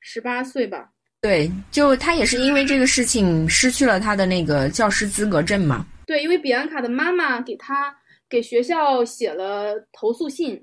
[0.00, 0.90] 十八岁吧？
[1.22, 5.86] 对，就他也是因为这个事情失去了他的那个教师资格证嘛。
[6.06, 7.96] 对，因为比安卡的妈妈给他
[8.28, 10.62] 给学校写了投诉信。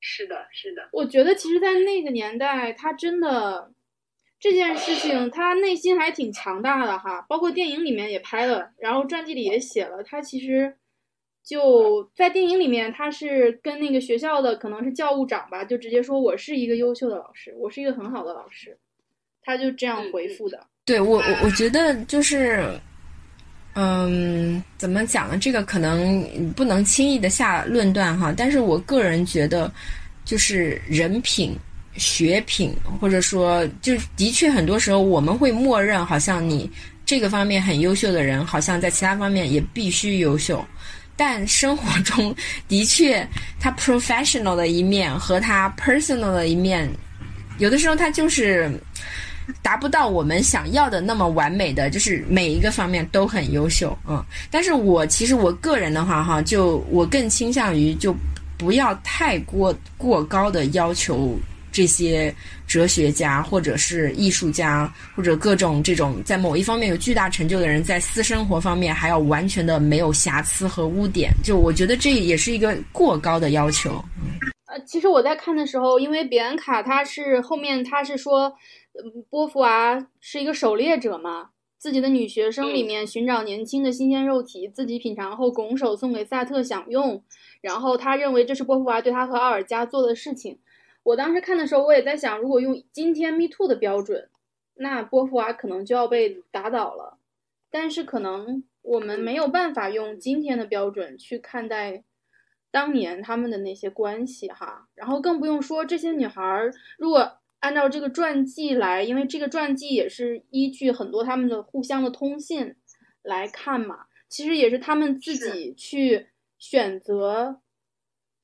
[0.00, 0.88] 是的，是的。
[0.92, 3.70] 我觉得其实，在那个年代，他真的
[4.38, 7.24] 这件事情，他内心还挺强大的哈。
[7.28, 10.74] 包括电影里面也拍了，然后传记里也写了，他其实
[11.44, 18.78] 就在电影里面，他是跟那个学校的可能是教务长吧，就直接说我是一个优秀的老师，我是一个很好的老师，
[19.42, 20.66] 他就这样回复的。
[20.84, 22.64] 对我，我我觉得就是。
[23.74, 25.38] 嗯，怎么讲呢？
[25.38, 28.34] 这个可能不能轻易的下论断哈。
[28.36, 29.72] 但是我个人觉得，
[30.24, 31.56] 就是人品、
[31.96, 36.68] 学品，或者说，就的确很多时候我们会默认，好像你
[37.06, 40.64] 这个方面很优秀的人，好像在其他方面也必须优秀。
[41.16, 42.34] 但生活中
[42.66, 43.24] 的确，
[43.60, 46.90] 他 professional 的一面和他 personal 的一面，
[47.58, 48.68] 有的时候他就是。
[49.62, 54.24] 达不到我们想要的那么完美的，就是每一个方面都很优秀，嗯。
[54.50, 58.14] 但是我其实我个人的话，哈，就我更倾向于就
[58.58, 61.38] 不要太过过高的要求
[61.72, 62.34] 这些
[62.66, 71.30] 哲学家或者是艺术家或者各种这种在某一方面有巨大成就的人，在私生活方面还要完全的没有瑕疵和污点。
[71.42, 74.04] 就我觉得这也是一个过高的要求。
[74.66, 78.52] 呃，其实我在看的时候，因为比安卡他是后面他是说。
[79.28, 87.22] 波伏娃是一个狩猎者嘛，自己的女学生里面寻找年轻的新鲜肉体，自己品尝后拱手送给萨特享用。
[87.60, 90.58] 然后他认为这是波伏娃对他和奥尔加做的事情。
[91.02, 94.28] 我当时看的时候，我也在想，如果用今天 Me Too 的标准，
[94.74, 97.18] 那波伏娃可能就要被打倒了。
[97.70, 102.04] 但是可能我们没有办法用今天的标准去看待
[102.70, 104.88] 当年他们的那些关系哈。
[104.94, 107.39] 然后更不用说这些女孩儿，如果。
[107.60, 112.74] 按照这个传记来，因为这个传记也是依据很多他们的互相的通信
[113.22, 117.60] 来看嘛，其实也是他们自己去选择，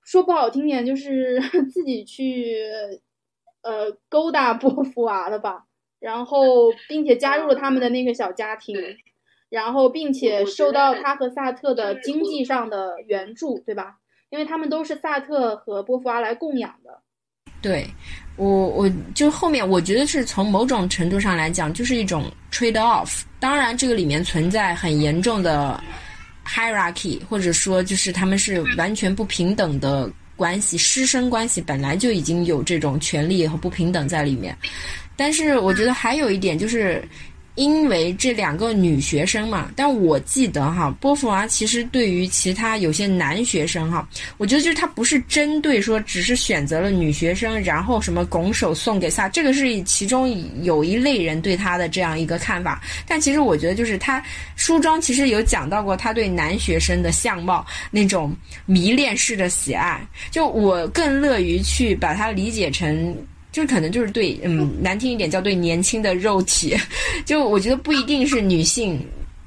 [0.02, 1.40] 说不好听点就是
[1.72, 2.56] 自己去，
[3.62, 5.66] 呃，勾搭波伏娃的吧，
[5.98, 8.76] 然后 并且加入了他们的那个小家庭，
[9.48, 13.98] 然后并且受到他和萨特的经济上的援助，对吧？
[14.28, 17.00] 因为他们都是萨特和波伏娃来供养的。
[17.66, 17.84] 对，
[18.36, 23.22] 我我就后面我觉得是从某种程度上来讲，就是一种 trade off。
[23.40, 25.82] 当然，这个里面存在很严重的
[26.46, 34.56] hierarchy，或者说就是他们是完全不平等的关系，师生关系本来就已经有这种权利和不平等在里面。
[35.16, 37.02] 但是，我觉得还有一点就是。
[37.56, 50.28] 因为这两个女学生嘛，但我记得哈，波伏娃其实对于其他有些男学生哈，我觉得就是他不是针对说，只是选择了女学生，然后什么拱手送给萨，这个是其中
[50.62, 52.80] 有一类人对他的这样一个看法。
[53.08, 54.22] 但其实我觉得，就是他
[54.54, 63.16] 书中其实有讲到过他对男学生的相貌那种迷恋式的喜爱，就我更乐于去把它理解成。
[63.56, 66.76] 就可能就是对，嗯，难听一点叫对年轻的肉体，
[67.24, 69.02] 就我觉得不一定是女性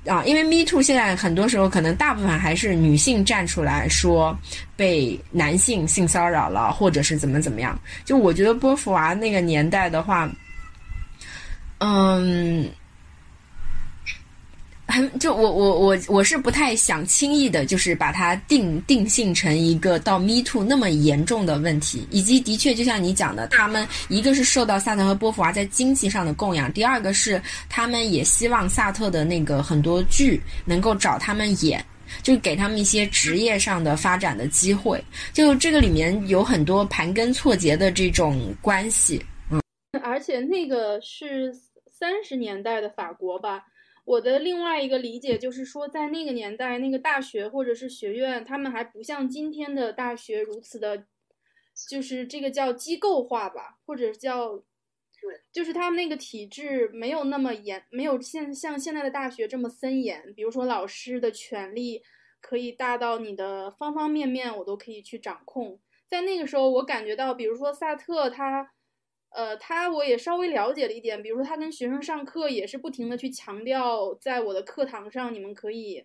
[0.07, 4.35] 啊，因为 Me Too 现在很多时候可能大部分还是女性站出来说
[4.75, 7.79] 被男性性骚扰了，或者是怎么怎么样。
[8.03, 10.27] 就我觉得波伏娃那个年代的话，
[11.77, 12.67] 嗯。
[14.89, 31.85] 很就我我我我是不太想轻易的，就是把它定定性成一个到 Me Too 那么严重的问题，以及的确就像你讲的，他们一个是受到萨特和波伏娃在经济上的供养，第二个是他们也希望萨特的那个很多剧能够找他们演，
[32.23, 34.99] 就给他们一些职业上的发展的机会，
[35.31, 39.61] 就这个里面有很多盘根错节的这种关系，嗯，
[40.01, 41.53] 而且那个是
[41.91, 43.63] 三十年代的法国吧。
[44.09, 51.05] 我的另外一个理解就是说，在那个年代，那个大学或者是学院，他们还不像今天的大学如此的，
[51.87, 54.57] 就是这个叫机构化吧，或者叫，
[55.21, 60.33] 对，就是他们那个体制没有那么严，没有现像现在的大学这么森严。
[60.33, 62.01] 比如说，老师的权力
[62.41, 65.79] 可以大到你的方方面面，我都可以去掌控。
[66.07, 68.71] 在那个时候，我感觉到，比如说萨特他。
[69.31, 76.03] 呃，他我也稍微了解了一点，比如说他跟学生上课也是不停的去强调，在我的课堂上你们可以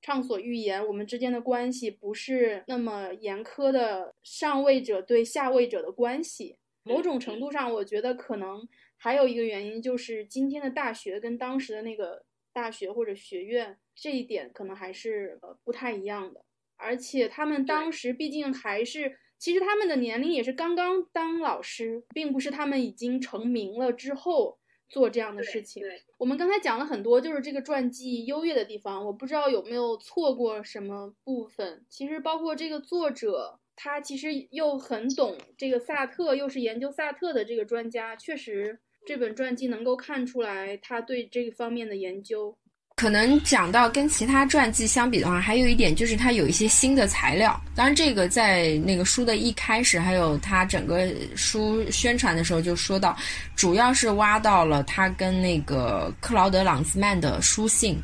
[0.00, 6.58] 畅所欲言，我们之间的关系不是那么严苛的上位者对下位者的关系。
[6.84, 16.44] 某种程度上，我觉得可能还有一个原因就是今天的大学跟当时的那个大学或者学院这一点可能还是呃不太一样的，
[16.76, 19.18] 而且他们当时毕竟还是。
[19.40, 25.82] 其实他们的年龄也是刚刚当老师，并不是他们已经成名了之后做这样的事情。
[26.18, 31.86] 我们刚才讲了很多，就是这个传记优越的地方，我不知道有没有错过什么部分。
[31.88, 42.58] 其实包括这个作者，他其实又很懂这个萨特，又是研究萨特的这个专家，确实这本传记能够看出来他对这个方面的研究。
[43.00, 47.58] 可能讲到跟其他传记相比的话，还有一点就是它有一些新的材料。
[47.74, 53.16] 当然，这个在那个书的一开始，还有它整个书宣传的时候就说到，
[53.56, 57.98] 主要是挖到了他跟那个克劳德·朗兹曼的书信。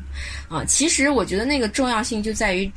[0.49, 2.71] 啊，其实我觉得那个重要性就在于。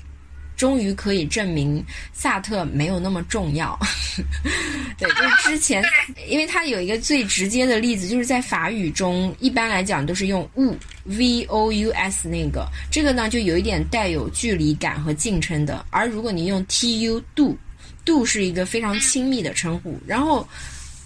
[0.60, 1.82] 终于可以证明
[2.12, 3.78] 萨特没有那么重要。
[4.98, 5.82] 对，就是之前，
[6.28, 15.82] 因为他有一个最直接的例子，就是在法语中，一般来讲都是用 u v o u s 那个，这个呢就有一点带有距离感和敬称的。
[15.88, 19.98] 而如果你用 t u do，do 是一个非常亲密的称呼。
[20.06, 20.46] 然后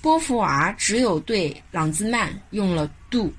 [0.02, 3.32] 波伏娃只有对朗兹曼用了 do。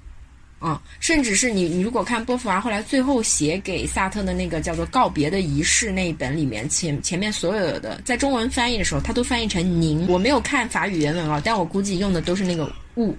[0.66, 10.08] 啊，甚至是你，你如果看波伏娃后来最后写给萨特的那个叫做《告别的仪式》那一本里面，前前面所有的在中文翻译的时候，他都翻译成“您”。
[10.10, 13.16] 我没有看法语原文啊，但我估计用的都是那个“物”。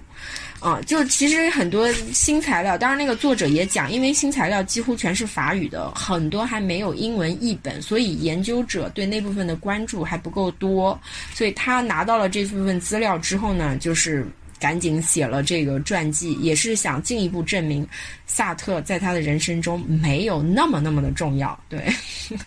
[0.59, 10.99] 啊，就其实很多新材料，当然那个作者也讲，因为新材料几乎全是法语的，很多还没有英文译本，所以研究者对那部分的关注还不够多。
[11.33, 14.27] 所以他拿到了这部分资料之后呢，就是。
[14.59, 17.87] 赶紧写了这个传记，也是想进一步证明，
[18.25, 21.57] 萨特在他的人生中没有那么那么的重要。
[21.69, 21.79] 对，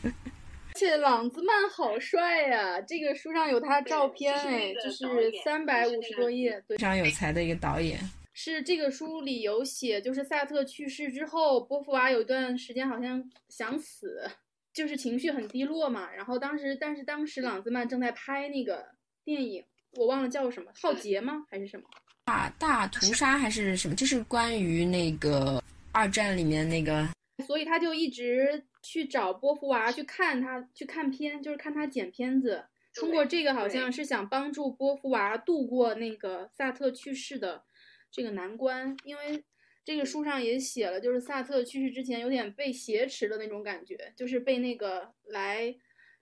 [0.02, 2.80] 而且朗兹曼好帅呀！
[2.80, 7.98] 这个书上有他照片，哎，就是三百五十多页，非常有才的一个导演。
[8.32, 14.26] 是这个书里有写，就是萨特去世之后，波伏娃有段时间好像想死，
[14.72, 16.10] 就是情绪很低落嘛。
[16.12, 18.86] 然后当时，但是当时朗兹曼正在拍那个
[19.24, 19.64] 电影。
[19.94, 21.44] 我忘了叫什么，浩劫吗？
[21.50, 21.82] 还是什么？
[22.30, 23.94] 大大屠杀还是什么？
[23.96, 25.60] 就是关于那个
[25.90, 27.08] 二战里面那个。
[27.44, 32.64] 所以他就一直去找波伏娃去看他，去看片，就是看他剪片子。
[32.94, 37.64] 通过这个，好像是想帮助波伏娃度过那个萨特去世的
[38.12, 38.96] 这个难关。
[39.04, 39.42] 因为
[39.84, 45.74] 这个书上也写了，就是萨特去世之前有点被挟持的那种感觉，就是被那个来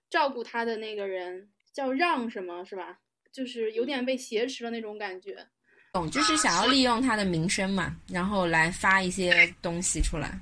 [0.09, 2.99] 照顾他的那个人叫让什么，是吧？
[3.31, 5.45] 就是有点被挟持的那种感觉，
[5.91, 10.39] 懂，就是想要利用他的名声嘛，然后来发一些东西出来。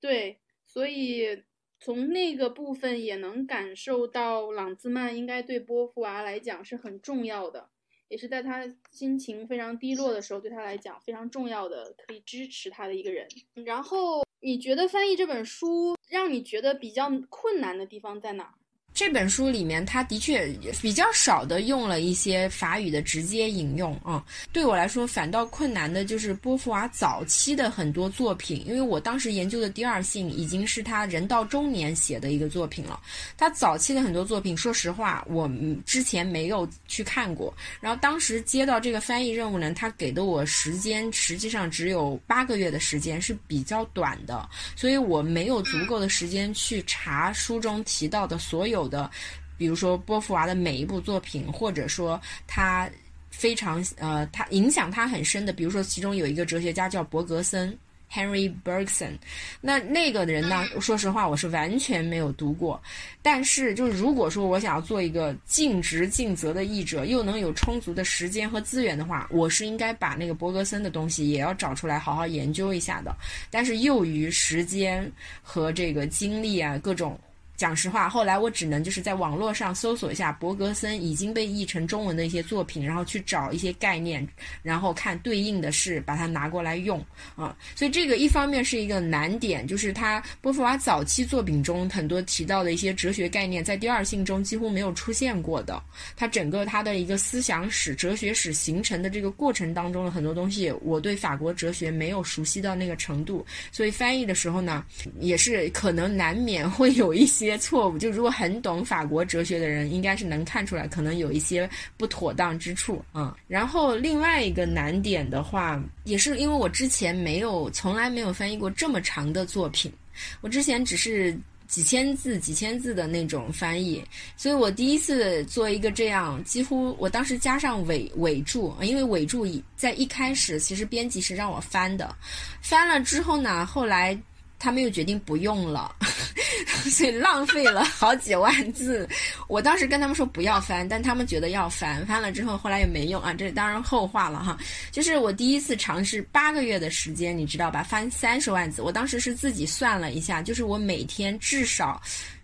[0.00, 1.42] 对，所以
[1.78, 7.68] 从那个部分也能感受到朗兹曼应该对波伏娃来讲是很重要的，
[8.08, 13.28] 也是在他心情非常低落的时候对他来讲非常重要的，可以支持他的一个人。
[13.54, 18.54] 然后你觉得翻译这本书让你觉得比较困难的地方在哪？
[19.00, 20.46] 这本书里面，他的确
[20.82, 24.22] 比较少的用了一些法语的直接引用啊。
[24.52, 33.00] 对我来说，反倒困难的就是波伏娃早期的很多作品，因为我当时研究的《第二性》已经是他人到中年写的一个作品了。
[33.38, 35.50] 他早期的很多作品，说实话，我
[35.86, 37.54] 之前没有去看过。
[37.80, 44.46] 然后当时接到这个翻译任务呢，他给的我时间实际上只有八个月的时间，是比较短的，
[44.76, 48.89] 所以我没有足够的时间去查书中提到的所有。
[48.90, 49.10] 的，
[49.56, 52.90] 比如说波伏娃的每一部作品，或者说他
[53.30, 57.78] 非常呃，他影响他很深的，比如说其中有一个哲学家叫伯格森
[58.12, 59.12] （Henry Bergson），
[59.60, 62.82] 那那个人呢，说实话我是完全没有读过。
[63.22, 73.14] 但是就是如果说我想要做一个尽职尽责的译者，又能有充足的时间和资源的话，我是应该把那个伯格森的东西也要找出来好好研究一下的。
[73.48, 75.10] 但是由于时间
[75.40, 77.16] 和这个精力啊，各种。
[77.60, 84.26] 讲实话，后来我只能就是在网络上搜索一下伯格森已经被译成中文的一些作品，然后去找一些概念，
[84.62, 86.98] 然后看对应的是把它拿过来用
[87.36, 87.54] 啊。
[87.76, 95.82] 所以这个一方面是一个难点，就是他波伏娃早期作品中很多提到的一些哲学概念，在第二性中几乎没有出现过的。
[96.16, 104.82] 他整个他的一个思想史、哲学史形成的这个过程当中的很多东西，我对法国哲学没有熟悉到那个程度，所以翻译的时候呢，
[105.20, 107.49] 也是可能难免会有一些。
[107.50, 113.36] 些错误就如果很懂法国哲学的人，应该是能看出来，可能有一些不妥当之处啊。
[113.48, 119.92] 然后另外一个难点的话，也是因为我之前没有从来没有翻译过这么长的作品，
[120.40, 121.36] 我之前只是
[121.66, 124.04] 几千字、几千字的那种翻译，
[124.36, 129.46] 所以我第一次做一个这样，几乎我当时加上尾尾注，因为尾注
[129.76, 132.14] 在一开始其实编辑是让我翻的，
[132.60, 134.16] 翻了之后呢，后来。
[134.60, 135.92] 他们又决定不用了，
[136.92, 139.08] 所以浪费了好几万字。
[139.48, 143.32] 我当时跟他们说不要翻，但他们觉得要翻，翻了之后后来也没用啊。
[143.32, 144.56] 这当然后话了哈。
[144.92, 147.82] 就是我第一次尝试八个月的时间，你知道吧？
[147.82, 152.00] 翻三十万字，我当时是自己算了一下，就是我每天至少。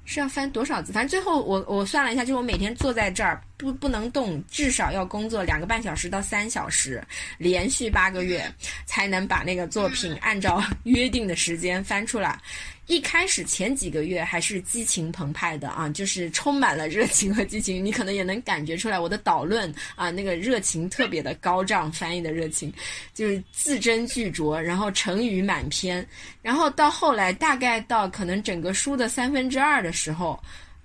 [0.08, 0.92] 是要翻多少字？
[0.92, 7.02] 反正最后我我算了一下，就是我每天坐在这儿不不能动，至少要工作两个半小时到三小时，
[7.38, 8.50] 连续八个月，
[8.84, 12.38] 才能把那个作品按照 约定的时间翻出来。
[12.86, 22.72] 一开始前几个月还是激情澎湃的啊，就是充满了热情和激情，你可能也能感觉出来我的导论啊，那个热情特别的高涨，翻译的热情
[23.12, 26.06] 就是字斟句酌，然后成语满篇，
[26.42, 30.38] 然后到后来大概到可能整个书的三分之二的时候。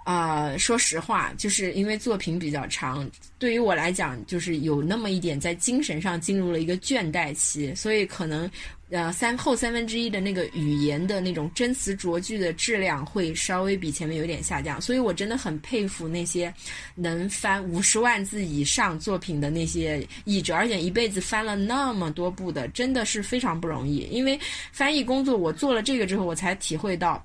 [0.04, 8.50] 啊，说实话，就是因为作品比较长，对于我来讲，就是有那么一点在精神上进入了一个倦怠期，所以可能，
[8.90, 14.82] 呃，三后三分之一的那个语言的那种真词拙句的质量会稍微比前面有点下降。
[14.82, 16.52] 所以我真的很佩服那些
[16.96, 24.00] 能翻五十万字以上作品的那些译者，而且一辈子翻了那么多部的，真的是非常不容易。
[24.10, 24.40] 因为
[24.72, 27.24] 翻译工作，我做了这个之后，我才体会到，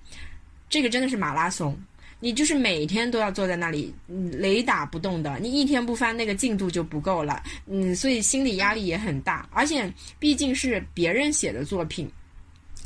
[0.68, 1.74] 这个真的是马拉松。
[2.26, 3.94] 你就是每天都要坐在那里，
[4.32, 5.38] 雷打不动的。
[5.38, 7.40] 你一天不翻，那个进度就不够了。
[7.68, 9.48] 嗯，所以心理压力也很大。
[9.52, 12.10] 而且毕竟是别人写的作品，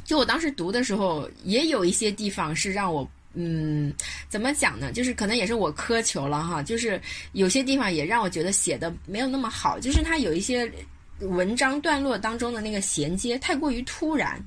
[0.04, 3.90] 就我当时读的时候，也有一些地方是让我，嗯，
[4.28, 4.92] 怎么讲呢？
[4.92, 6.62] 就是可能也是我苛求了哈。
[6.62, 7.00] 就是
[7.32, 9.80] 有些地方也让我觉得写的没有那么好。
[9.80, 10.70] 就是它有一些
[11.20, 14.38] 文章段落当中的那个衔接太过于突然。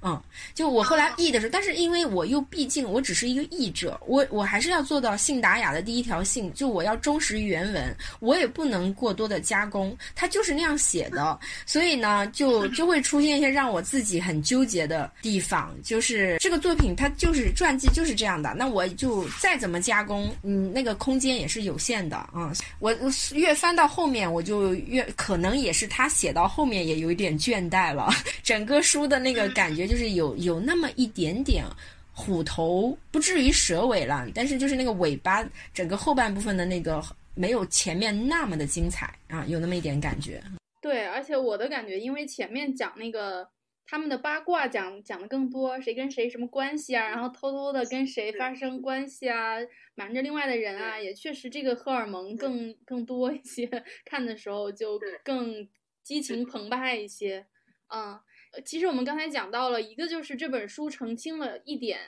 [0.00, 0.20] 嗯，
[0.54, 11.36] 就我后来译的时候，但是因为我又毕竟我只是一个译者，我我还是要做到信达雅的第一条信，就我要忠实于原文，我也不能过多的加工，它就是那样写的，
[11.66, 22.94] 所以呢，就就会出现一些让我自己很纠结的地方，就是这个作品它就是传记就是这样的，那我就再怎么加工，嗯，那个空间也是有限的啊，我
[23.32, 28.08] 越翻到后面，我就越可能也是他写到后面也有一点倦怠了，
[28.44, 29.87] 整个书的那个感觉。
[29.88, 31.64] 就是有有那么一点点
[32.12, 37.02] 虎头，不至于蛇尾了，但是就是那个尾巴，整个后半部分的那个
[37.34, 40.42] 没有前面那么的精彩啊，有那么一点感觉。
[40.80, 43.48] 对，而且我的感觉，因为前面讲那个
[43.86, 49.56] 他们的八卦讲讲的更多，谁跟谁什么关系啊，然后偷偷的跟谁发生关系啊，
[49.94, 53.66] 瞒着另外的人啊，也确实这个荷尔蒙更更多一些，
[54.04, 55.68] 看的时候就更
[56.02, 57.46] 激情澎湃一些，
[57.94, 58.18] 嗯。
[58.64, 61.98] 其实我们刚才讲到了一个，就是这本书澄清了一点，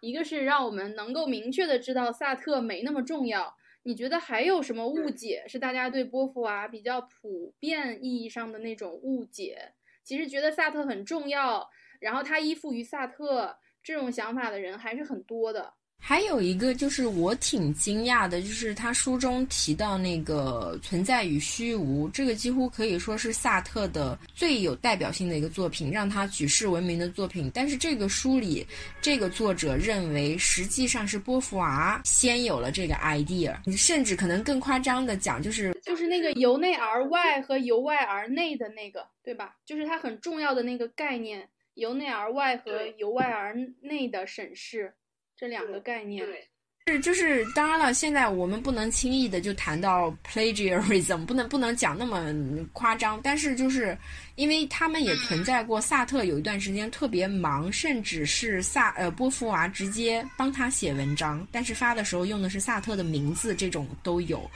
[0.00, 3.56] 一个是让我们能够明确的知道萨特没那么重要。
[3.84, 9.72] 你觉得还有什么误解是大家对波伏娃比较普遍意义上的那种误解？
[10.04, 11.68] 其实觉得萨特很重要，
[12.00, 15.74] 然后他依附于萨特这种想法的人还是很多的。
[16.08, 27.50] 还有一个就是我挺惊讶的，就是他书中提到那个存在与虚无，这个几乎可以说是萨特的最有代表性的一个作品，让他举世闻名的作品。
[27.52, 28.66] 但是这个书里，
[29.02, 39.56] 这个作者认为实际上是波伏娃先有了这个 idea，甚至可能更夸张的讲，就是就是那个由内而外和由外而内的那个，对吧？
[39.66, 44.94] 就是它很重要的那个概念，由内而外和由外而内的审视。
[45.38, 46.48] 这两个概念对
[46.88, 52.34] 是就是当然了，现在我们不能轻易的就谈到 plagiarism， 不能不能讲那么
[52.72, 53.20] 夸张。
[53.22, 53.96] 但是就是
[54.36, 64.50] 因为他们也存在过，萨特有一段时间特别忙，甚至是萨呃波伏娃直接帮他写文章，但是发的时候用的是萨特的名字，这种都有。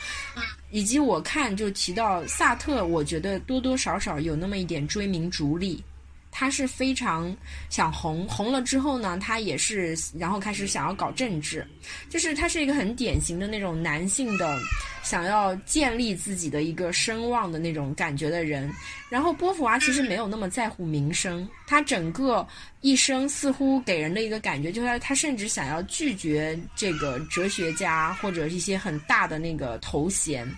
[0.70, 5.84] 以及我看就提到萨特，我觉得多多少少有那么一点追名逐利。
[6.32, 7.32] 他是非常
[7.68, 11.64] 想红，红了之后呢，他也是，然后开始想要搞政治，
[12.08, 14.58] 就是他是一个很典型的那种男性的，
[15.04, 18.68] 想要建立自己的一个声望的那种感觉的人。
[19.10, 22.46] 然后波伏娃其实没有那么在乎名声，他整个
[22.80, 30.50] 一生似乎给人的一个感觉，就是他甚至想要拒绝这个哲学家或者一些很大的那个头衔。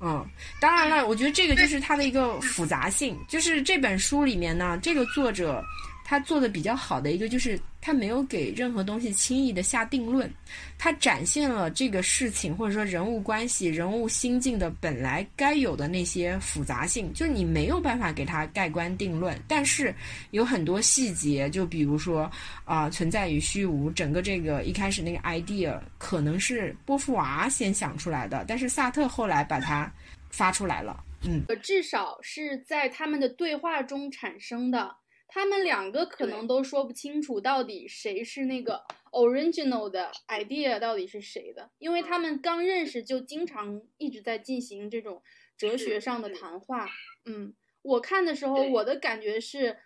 [0.00, 0.24] 嗯，
[0.60, 3.18] 当然了，我觉得这个就是它的一个复杂性。
[3.28, 5.64] 就是这本书里面呢，这个作者
[6.08, 10.32] 他做的比较好的一个，就是他没有给任何东西轻易的下定论，
[10.78, 19.36] 他展现了这个事情或者说人物关系、人物心境的本来该有的那些复杂性，就是你没有办法给他盖棺定论。
[19.48, 19.92] 但是
[20.30, 22.30] 有很多细节，就比如说
[22.64, 29.92] 啊，存在于虚无，整个这个一开始那个 idea 可能是波伏娃先想出来的，但是萨特后来把它。
[30.28, 34.94] 发出来了，嗯，至少是在他们的对话中产生的。
[35.36, 38.82] 他们两个可能都说不清楚到底谁是那个
[39.12, 45.22] original 的 idea，到底是谁的，因为他们刚认识就经常一直在进行这种
[45.54, 46.88] 哲学上的谈话。
[47.26, 49.76] 嗯，我看的时候，我的感觉是，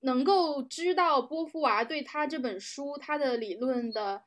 [0.00, 4.24] 能够知道波伏娃对他这本书他的理论的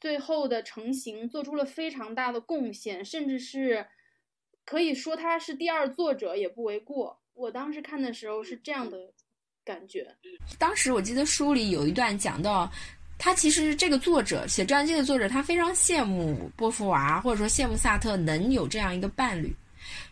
[0.00, 3.86] 最后的成型做出了非常大的贡献，甚至是
[4.64, 7.22] 可以说他是第二作者也不为过。
[7.34, 9.14] 我当时看的时候是这样的
[9.64, 10.06] 感觉。
[10.58, 12.70] 当时我记得书里有一段讲到，
[13.18, 19.54] 他其实这个作者写传记的作者，他非常羡慕波伏娃，或者说羡慕萨特能有这样一个伴侣。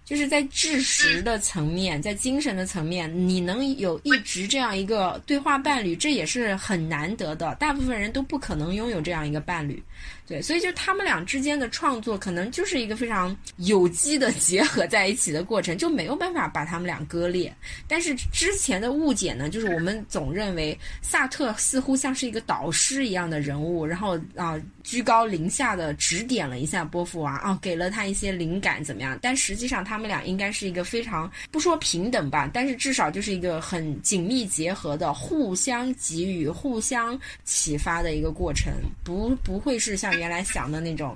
[0.05, 7.55] 就是在知识的层面，在精神的层面，你能有一直这样一个对话伴侣，这也是很难得的。
[7.57, 9.81] 大部分人都不可能拥有这样一个伴侣，
[10.27, 17.55] 对，所以就他们俩之间的创作，可能就是一个非常有机的结合在一起的过程，就没有办法把他们俩割裂。
[17.87, 29.17] 但是之前的误解呢，就是我们总认为萨特似乎像是一个导师一样的人物，然后啊居高临下的指点了一下波伏娃，啊给了他一些灵感怎么样？
[29.23, 30.01] 但实际上他。
[30.01, 38.73] 们俩应该是一个非常不说平等吧，但是至少就是一个很紧密结合的、互相给予、互相启发的一个过程，
[39.05, 41.15] 不不会是像原来想的那种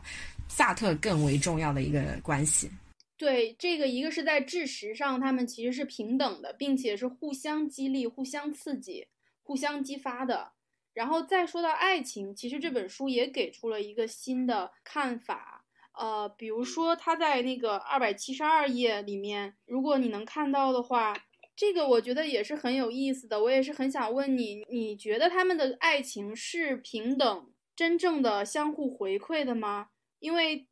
[0.49, 2.71] 萨特更为重要的一个关系。
[3.17, 9.07] 对，这个一个是在知识上，他们其实是平等的，并且是互相激励、互相刺激、
[9.43, 10.53] 互相激发的。
[10.95, 15.67] 然后再说到爱情，其实这本书也给出了一个新的看法。
[15.99, 21.15] 呃，比如说他在那个二百七十二页里面，如果你能看到的话，
[21.55, 23.41] 这个我觉得也是很有意思的。
[23.43, 29.91] 我也是很想问你，你觉得他们的爱情是平等、真正的相互回馈的吗？
[30.19, 30.67] 因为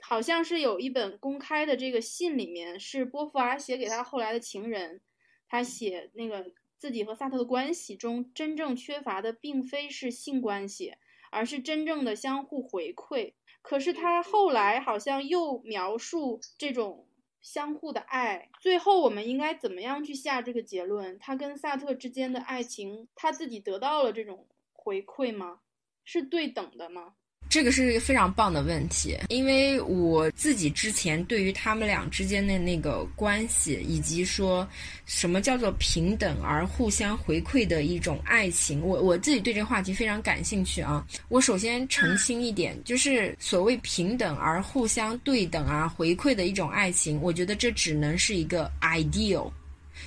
[0.00, 5.00] 好像是有一本公开的这个信里面，是波伏娃写给他后来的情人，
[5.48, 10.94] 他写那个自己和萨特的关系中，真正缺乏的并非是性关系，
[11.30, 13.34] 而是真正的相互回馈。
[13.60, 17.06] 可是他后来好像又描述这种
[17.42, 21.18] 相互的爱，最后我们应该怎么样去下这个结论？
[21.18, 25.60] 他跟萨特之间的爱情，他自己得到了这种回馈吗？
[26.04, 27.14] 是对等的吗？
[27.48, 34.68] 这个是一个非常棒的问题，因为我自己之前对于他们俩之间的那个关系，以及说
[35.06, 41.06] 什么叫做平等而互相回馈的一种爱情，我我自己对这个话题非常感兴趣啊。
[41.28, 49.50] 我首先澄清一点，就是所谓平等而互相对等啊回馈的一种爱情，我觉得这只能是一个 ideal。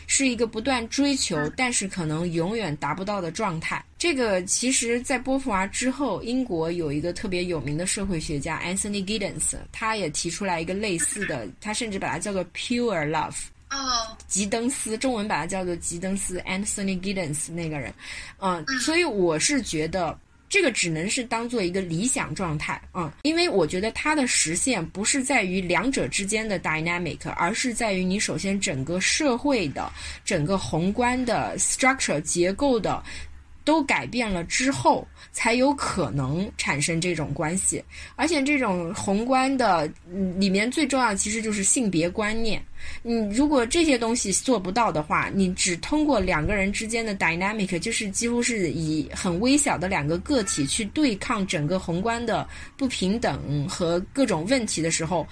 [0.07, 3.83] 是一个不断追求，但是可能永远达不到的状态。
[3.97, 13.35] 这个其实，在波伏娃之后，英国有一个特别有名的社会学家 Anthony Giddens，他也提出来一个类似的，他甚至把它叫做 pure love。
[13.69, 17.93] 哦，吉登斯，中文把它叫做吉登斯 Anthony Giddens 那个人。
[18.39, 20.17] 嗯，所以我是觉得。
[20.51, 29.89] 这个只能是当做一个理想状态啊，因为我觉得它的实现不是在于两者之间的 dynamic，而是在于你首先整个社会的
[30.25, 33.01] 整个宏观的 structure 结构的
[33.63, 37.83] 都改变了之后，才有可能产生这种关系。
[38.15, 39.89] 而且这种宏观的
[40.37, 42.63] 里面最重要其实就是性别观念。
[43.03, 55.27] 你如果这些东西做不到的话，你只通过两个人之间的 dynamic，就是几乎是以很微小的两个个体去对抗整个宏观的不平等和各种问题的时候。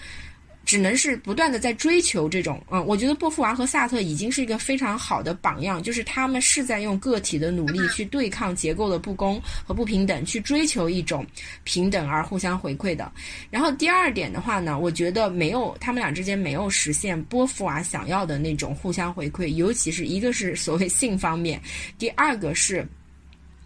[0.70, 11.26] 只能是不断的在追求这种，嗯，我觉得波伏娃和萨特已经是一个非常好的榜样，就是他们是在用个体的努力去对抗结构的不公和不平等，去追求一种
[11.63, 13.11] 平等而互相回馈的。
[13.49, 21.59] 然后第二点的话呢，我觉得没有他们俩之间没有实现波伏娃想要的那种互相回馈，尤其是一个是所谓性方面，
[21.97, 22.88] 第二个是。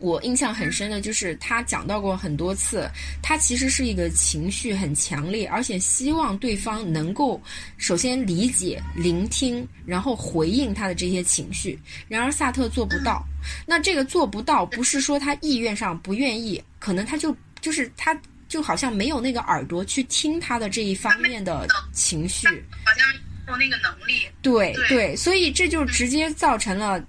[0.03, 2.91] 我印象很深的就是他讲到过很多次，
[3.21, 7.41] 他其实是一个情绪很强烈，而且希望对方能够
[7.77, 11.79] 首先理解、聆听，然后回应他的这些情绪。
[12.09, 13.23] 然而萨特做不到。
[13.65, 18.13] 那这个做不到，不是说他意愿上不愿意，可能他就就是他
[18.49, 22.45] 就好像没有那个耳朵去听他的这一方面的情绪，
[22.83, 23.07] 好像
[23.45, 24.27] 没有那个能力。
[24.41, 27.01] 对对，所以这就直接造成了，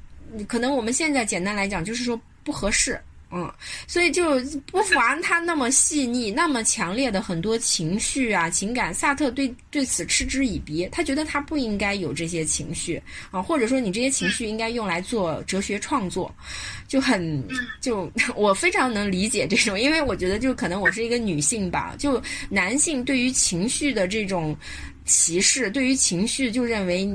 [0.46, 2.16] 可能我们现在简单来讲就是说。
[2.44, 3.52] 不合适，嗯，
[3.88, 4.38] 所以就
[4.70, 16.32] 不凡他那么细腻、那么强烈的很多情绪啊、情感，萨特对对此嗤之以鼻，他觉得他不应该有这些情绪啊，或者说你这些情绪应该用来做哲学创作，
[16.86, 17.42] 就很
[17.80, 24.56] 就 我非常能理解这种，因为我觉得就可能我是一个女性吧，就男性对于情绪的这种。
[25.04, 27.08] 歧视对于情绪就认为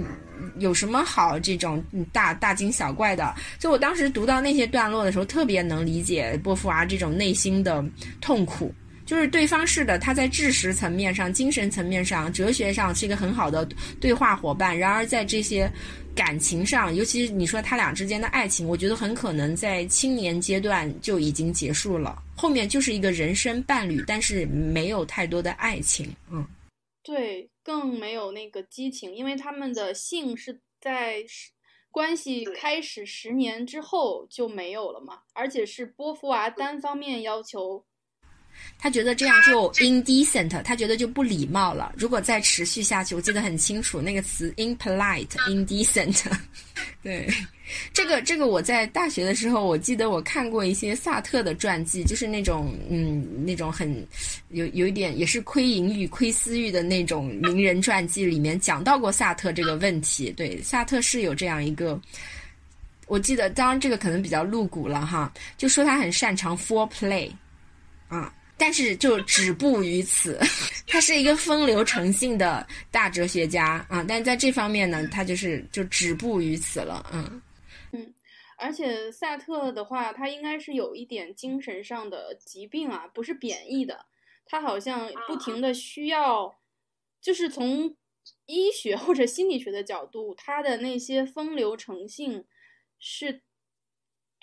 [0.57, 3.33] 有什么好这种大大惊小怪的？
[3.57, 7.83] 就我当时读到那些段落的时候，特别能理解波伏娃这种内心的
[8.21, 8.73] 痛苦。
[9.05, 13.67] 就是对方是的，他在知识层面上、精神层面上、哲学上是一个很好的
[13.99, 15.67] 对话伙伴，然而在这些
[16.13, 26.07] 感情上，尤其是你说他俩之间的爱情，我觉得很可能在青年阶段就已经结束了，后面就是一个人生伴侣，但是没有太多的爱情。
[26.29, 26.45] 嗯，
[27.01, 31.23] 对，更没有那个激情，因为他们的性是在
[31.91, 37.85] 关系开始十年之后就没有了嘛，而且是波伏娃单方面要求。
[38.77, 41.93] 他觉得这样就 indecent，他觉得就不礼貌了。
[41.97, 46.23] 如果再持续下去，我记得很清楚那个词 impolite、indecent。
[47.03, 47.29] 对，
[47.93, 54.05] 这个这个我在大学的时候，我记得我看过一些萨特的传记，就是那种嗯那种很
[54.49, 60.31] 有有一点也是窥淫欲、窥私欲的那种名人传记里面讲到过萨特这个问题。
[60.31, 61.99] 对，萨特是有这样一个，
[63.07, 67.29] 我记得当然这个可能比较露骨了哈，就说他很擅长 foreplay
[68.07, 68.33] 啊。
[68.59, 70.37] 但是就止步于此，
[70.85, 77.41] 他是一个风流成性的大哲学家啊，但在这方面呢，他就是就止步于此了，嗯
[77.93, 78.13] 嗯，
[78.57, 84.05] 而且萨特的话，他应该是有一点精神上的疾病啊，不是贬义的，
[84.45, 86.59] 他好像不停的需要，
[87.21, 87.95] 就是从
[88.45, 92.43] 医学或者心理学的角度，他的那些风流成性
[92.99, 93.41] 是。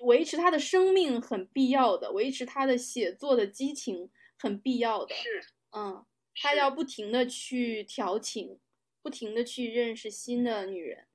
[0.02, 5.14] 维持他的生命很必要的，维持他的写作的激情很必要的。
[5.14, 5.42] 是，
[5.72, 8.58] 嗯，他要不停的去调情，
[9.02, 11.06] 不停的去认识新的女人。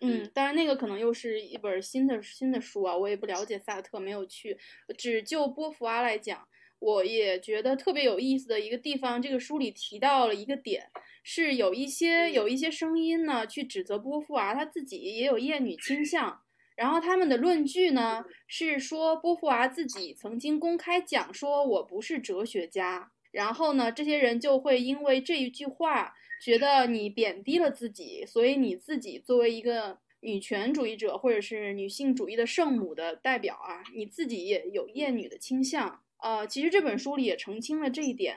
[0.00, 4.58] 嗯，当然那个可能又是一本新的新的书啊，我也不了解萨特，没有去。
[4.96, 10.90] 只就波伏娃来讲，我也觉得特别有意思的一个地方，这个书里提到了一个点，
[11.22, 16.42] 是有一些有一些声音呢，去指责波伏娃，他自己也有厌女倾向。
[16.78, 23.10] 然后他们的论据呢是说，波伏娃自己曾经公开讲说，我不是哲学家。
[23.32, 36.00] 然后呢，这些人就会因为这一句话，觉得你贬低了自己，所以你自己作为一个女权主义者或者是女性主义的圣母的代表啊，你自己也有厌女的倾向。
[36.22, 38.36] 呃，其实这本书里也澄清了这一点，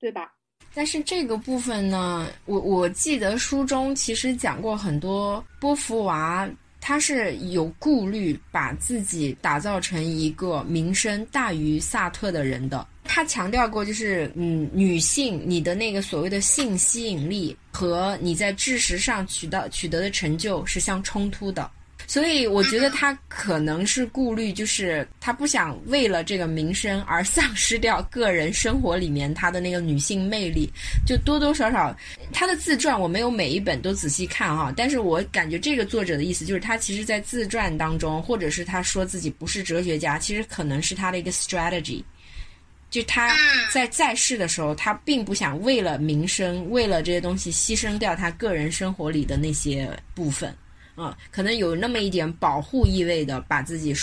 [0.00, 0.34] 对吧？
[0.74, 6.50] 但是这个部分呢，我我记得书中其实讲过很多波伏娃。
[6.88, 12.86] 他是有顾虑，把自己打造成一个名声大于萨特的人的。
[13.02, 21.68] 他强调过，就是嗯，女性你的那个所谓的性吸引力和你在知识上取得取得的成就是相冲突的。
[22.06, 30.70] 所以我觉得他可能是顾虑，就是他不想为了这个名声而丧失掉个人生活里面他的那个女性魅力。
[31.04, 31.96] 就多多少少，
[32.32, 42.02] 他的自传我没有每一本都仔细看哈，但是我感觉这个作者的意思就是他其实在自传当中，或者是他说自己不是哲学家，其实可能是他的一个 strategy，
[42.90, 43.36] 就他
[43.72, 50.56] 在在世的时候，他并不想为了名声，为了这些东西牺牲掉他个人生活里的那些部分。
[50.96, 53.94] 嗯，可能有那么一点保护意味的，把自己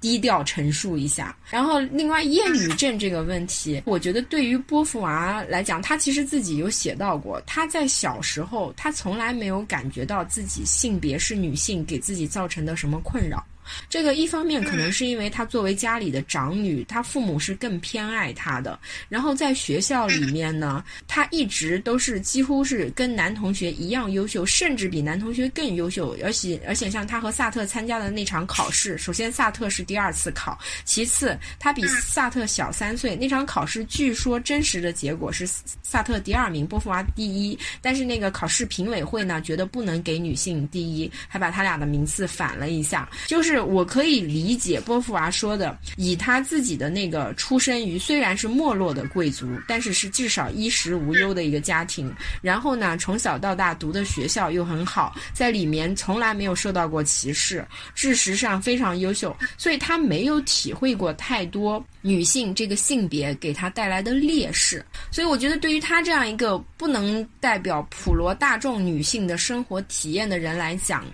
[0.00, 1.36] 低调陈述一下。
[1.50, 13.44] 然后，另外厌女症这个问题，我觉得对于波伏娃来讲，她其实自己有写到过，她在小时候，她从来没有感觉到自己性别是女性给自己造成的什么困扰。
[13.88, 18.78] 这个一方面可能是因为她作为家里的长女，她父母是更偏爱她的。
[19.08, 26.16] 然后在学校里面呢，她一直都是几乎是跟男同学一样优秀，甚至比男同学更优秀。
[26.22, 33.14] 而且而且像她和萨特参加的那场考试，首先萨特是第二次考，其次她比萨特小三岁。
[33.14, 35.48] 那场考试据说真实的结果是
[35.82, 37.58] 萨特第二名，波伏娃第一。
[37.80, 43.49] 但是那个考试评委会呢，觉得不能给女性第一，还把他俩的名次反了一下，就是。
[43.50, 52.14] 是我可以理解波伏娃说的，以他自己的那个出身于虽然是没落的贵族，但是是至少衣食无忧的一个家庭。
[52.40, 64.84] 然后呢，从小到大读的学校又很好，在里面从来没有受到过歧视，事实上非常优秀，所以他没有体会过太多女性这个性别给他带来的劣势。
[65.10, 71.04] 所以我觉得，对于他这样一个不能代表普罗大众女性的生活体验的人来讲，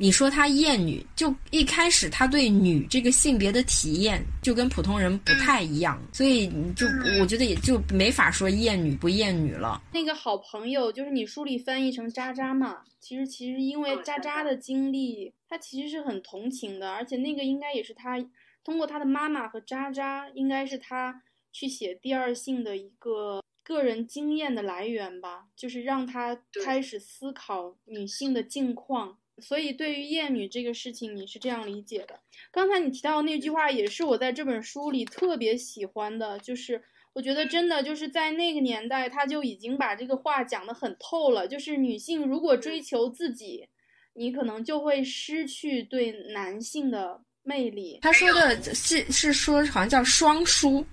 [0.00, 6.46] 你说他厌女，就一开始他对女这个性别的体验就跟普通人不太一样，所以
[6.76, 6.86] 就
[7.20, 9.82] 我觉得也就没法说厌女不厌女了。
[9.92, 18.24] 那个好朋友就是你书里翻译成渣渣嘛，其实其实因为渣渣的经历，他其实是很同情的，而且那个应该也是他
[18.62, 21.20] 通过他的妈妈和渣渣，应该是他
[21.52, 29.17] 去写第二性的一个个人经验的来源吧，就是让他开始思考女性的境况。
[29.40, 32.18] 所以，对于厌女这个事情，你是这样理解的。
[32.50, 36.82] 刚才你提到那句话，也是我在这本书里特别喜欢的，就是
[37.12, 41.46] 我觉得真的就是在那个年代，他就已经把这个话讲得很透了。
[41.46, 43.68] 就是女性如果追求自己，
[44.14, 47.98] 你可能就会失去对男性的魅力。
[48.02, 50.84] 他说的是是说好像叫双输，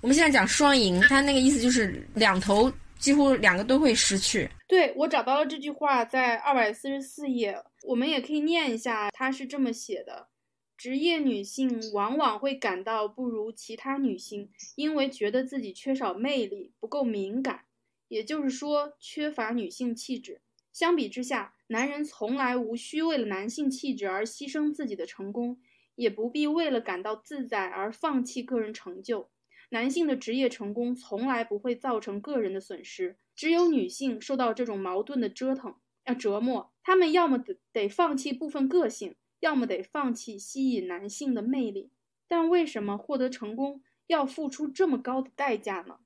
[0.00, 2.72] 我们现在讲双赢，他那个意思就是两头
[3.02, 4.48] 几乎两个都会失去。
[4.68, 10.28] 对我找到了这句话，在二百四十四页，我们也可以念一下，它是这么写的。
[10.76, 17.64] 职业女性往往会感到不如其他女性，因为觉得自己缺少魅力，不够敏感，
[18.06, 20.40] 也就是说缺乏女性气质。
[20.72, 25.60] 相比之下，男人从来无需为了男性气质而牺牲自己的成功，
[25.96, 29.28] 也不必为了感到自在而放弃个人成就。
[29.72, 39.16] 男性的职业成功从来不会造成个人的损失，只有女性受到这种矛盾的折腾啊折磨，她们要么得得放弃部分个性。
[39.40, 41.90] 要么得放弃吸引男性的魅力，
[42.28, 45.98] 但为什么获得成功要付出这么高的代价呢？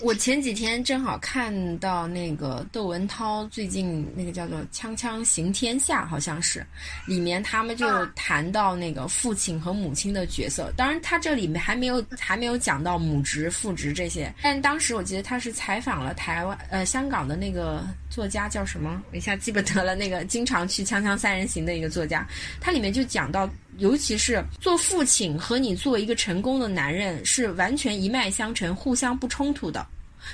[0.00, 6.66] 我前几天正好看到那个窦文涛最近那个叫做《锵锵行天下》，好像是，
[7.06, 10.72] 里面他们就谈到那个父亲和母亲的角色。
[10.76, 14.34] 当然，他这里面还没有还没有讲到母职、父职这些。
[14.42, 19.94] 但当时我记得他是采访了台湾呃香港的那个作家叫什么，我一下记不得了。
[19.94, 22.26] 那个经常去《锵锵三人行》的一个作家，
[22.60, 29.86] 他里面就讲到，尤其是做父亲和你做一个成功的男人是完全一脉相承、互相不冲突的。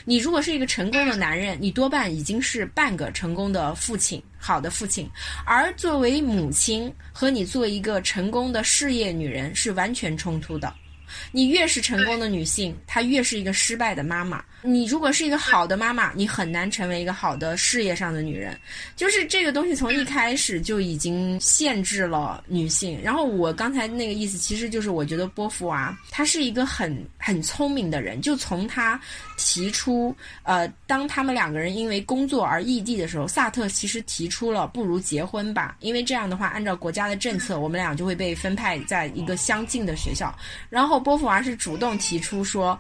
[0.05, 5.05] 你如果是一个成功的男人，你多半已经是半个成功的父亲，好的父亲；
[5.45, 10.73] 而作为母亲和你做一个成功的事业女人是完全冲突的。
[11.33, 14.45] 你越是成功的女性，她越是一个失败的妈妈。
[14.63, 18.59] 你如果是一个好的妈妈，你很难成为一个好的事业上的女人。
[18.95, 23.01] 就是这个东西从一开始就已经限制了女性。
[23.03, 28.21] 然后我刚才那个意思，其实就是我觉得波伏娃她是一个很很聪明的人。
[28.21, 29.01] 就从她
[29.39, 40.35] 提出，呃，当他们两个人因为工作而异地的时候，萨特其实提出了不如结婚吧，因为这样的话，按照国家的政策，我们俩就会被分派在一个相近的学校。
[40.69, 42.79] 然后波伏娃是主动提出说。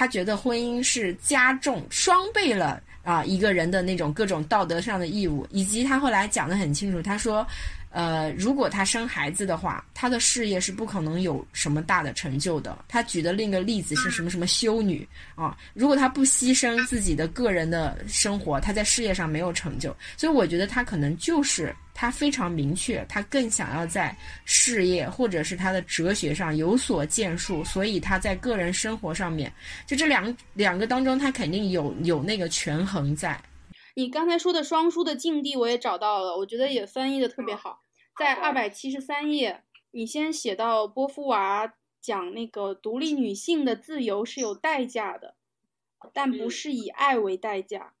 [0.00, 7.46] 他觉得婚姻是加重双倍了啊一个人的那种各种道德上的义务，以及他后来讲得很清楚，他说。
[7.92, 12.84] 呃，如果他生孩子的话，他的事业是不可能有什么大的成就的。
[12.86, 15.58] 他举的另一个例子是什么什么修女啊？
[15.74, 19.92] 如果他不牺牲自己的个人的生活，他在事业上没有成就。
[20.16, 29.52] 所以我觉得他可能就是他非常明确，他更想要在事业或者是他的哲学上有所建树，所以他在个人生活上面，
[29.86, 33.38] 就这两两个当中，他肯定有有那个权衡在。
[33.94, 37.82] 你刚才说的双书的境地我也找到了，我觉得也翻译的特别好，
[38.18, 41.70] 在二百七十三页，你先写到波伏娃
[42.00, 45.34] 讲那个独立女性的自由是有代价的，
[46.14, 47.92] 但不是以爱为代价。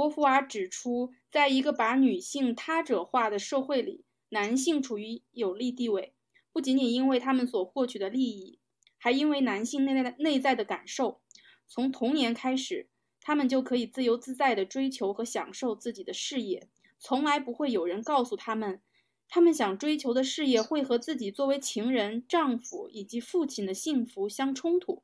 [0.00, 6.14] 波伏娃指出，在一个把女性他者化的社会里，男性处于有利地位，
[6.52, 8.58] 不仅仅因为他们所获取的利益，
[8.96, 11.20] 还因为男性内在内在的感受，
[11.68, 12.88] 从童年开始。
[13.20, 18.80] 他们就可以自由自在地追求和享受自己的事业，从来不会有人告诉他们，
[19.28, 25.02] 他们想追求的事业会和自己作为情人、丈夫以及父亲的幸福相冲突。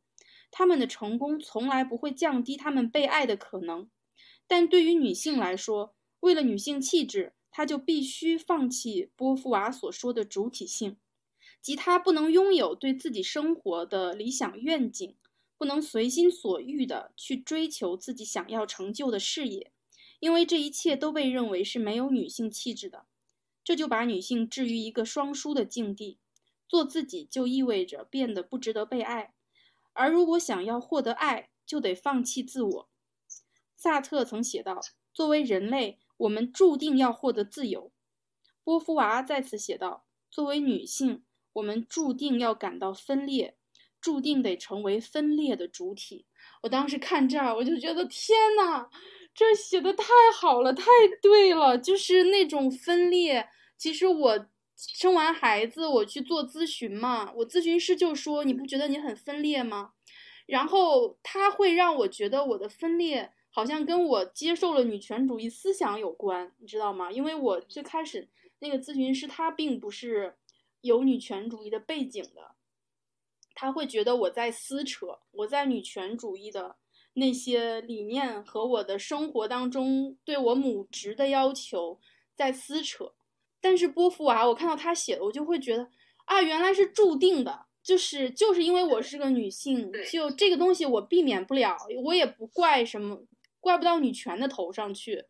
[0.50, 3.90] 他们的成功从来不会降低他们被爱的可能。
[4.46, 10.96] 但对于女性来说，为了女性气质，她就必须放弃波伏娃所说的主体性，
[11.60, 15.16] 即她不能拥有对自己生活的理想愿景。
[15.58, 19.72] 不能随心所欲地去追求自己想要成就的事业，
[20.20, 23.06] 因为这一切都被认为是没有女性气质的。
[23.64, 26.18] 这就把女性置于一个双输的境地：
[26.68, 29.32] 做自己就意味着变得不值得被爱，
[29.94, 32.88] 而如果想要获得爱，就得放弃自我。
[33.76, 34.80] 萨特曾写道
[35.14, 37.92] ：“作为人类，我们注定要获得自由。”
[38.64, 41.22] 波伏娃在此写道：“作为女性，
[41.52, 43.56] 我们注定要感到分裂。”
[43.98, 46.26] 注定得成为分裂的主体。
[46.62, 48.88] 我当时看这儿，我就觉得天呐，
[49.34, 50.84] 这写的太好了，太
[51.20, 53.48] 对了，就是那种分裂。
[53.76, 54.46] 其实我
[54.76, 59.94] 生完孩子，我去做咨询嘛，我咨询师就说：“你不觉得你很分裂吗？”
[60.46, 67.10] 然后他会让我觉得我的分裂好像跟我接受了女权主义思想有关，你知道吗？
[67.10, 68.28] 因为我最开始
[68.58, 70.36] 那个咨询师他并不是
[70.82, 72.54] 有女权主义的背景的。
[73.54, 76.76] 他会觉得我在撕扯，我在女权主义的
[77.14, 81.98] 那些理念和我的生活当中对我母职的要求
[82.34, 83.14] 在撕扯。
[83.62, 85.88] 但是波伏娃，我看到他写的，我就会觉得
[86.26, 93.24] 啊，原来是注定的，就是就是因为我是个女性，就这个东西我避免不了，我也不怪什么，
[93.66, 95.20] 怪不到女权的头上去。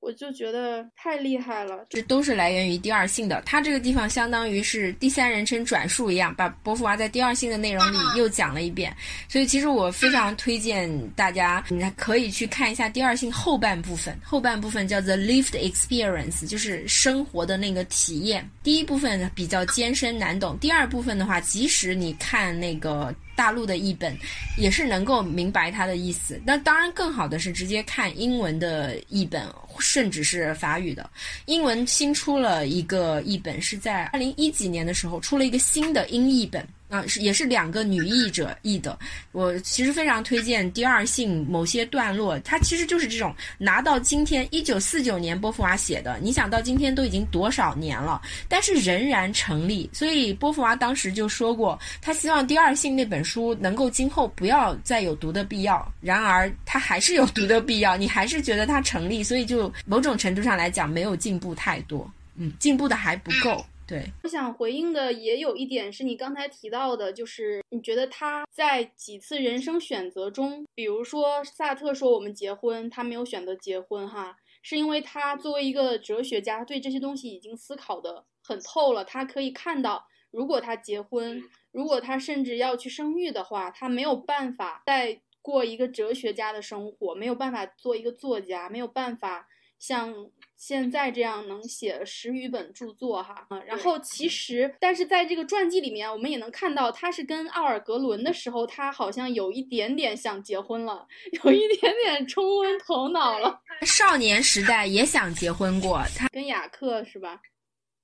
[0.00, 3.42] 我就觉得太厉害了，这都是来源于第二性的。
[3.44, 8.96] 它这个地方相当于是第三人称转述一样，把波伏娃在第二性的内容里又讲了一遍。
[9.28, 14.18] 所以其实我非常推荐大家，你可以去看一下第二性后半部分。
[14.24, 18.48] 后半部分叫做 lived experience，就是生活的那个体验。
[18.62, 23.14] 第一部分比较艰深难懂，第二部分的话，即使你看那个。
[23.40, 24.14] 大陆的译本
[24.58, 29.42] 也是能够明白它的意思，那当然更好的是直接看英文的译本，
[29.78, 31.08] 甚至是法语的。
[31.46, 36.62] 英文新出了一个译本，是在二零一几年的时候出了一个新的英译本。
[36.90, 38.98] 啊，是也是两个女译者译的。
[39.32, 49.88] 我其实非常推荐第二性某些段落，它其实就是这种拿到今天一九四九年波伏娃写的，你想到今天都已经多少年了，但是仍然成立。
[49.92, 55.90] 所以波伏娃当时就说过，他希望第二性那本书能够今后不要再有读的必要。
[56.00, 63.64] 然而他还是有读的必要，你还是觉得它成立，所以就某种程度上来讲没有进步太多，嗯，进步的还不够。
[63.90, 89.48] 对，我想回应的也有一点是你刚才提到的，就是你觉得他在几次人生选择中，比如说萨特说我们结婚，他没有选择结婚，哈，是因为他作为一个哲学家，对这些东西已经思考的很透了，他可以看到，如果他结婚，如果他甚至要去生育的话，他没有办法再过一个哲学家的生活，没有办法做一个作家，没有办法
[89.80, 90.30] 像。
[90.60, 101.08] 现在这样能写十余本著作哈，然后其实，但是在这个传记里面，我们也能看到，他是跟奥尔格伦的时候，他好像有一点点想结婚了，
[101.44, 103.58] 有一点点冲昏头脑了。
[103.86, 107.40] 少年时代也想结婚过，他跟雅克是吧？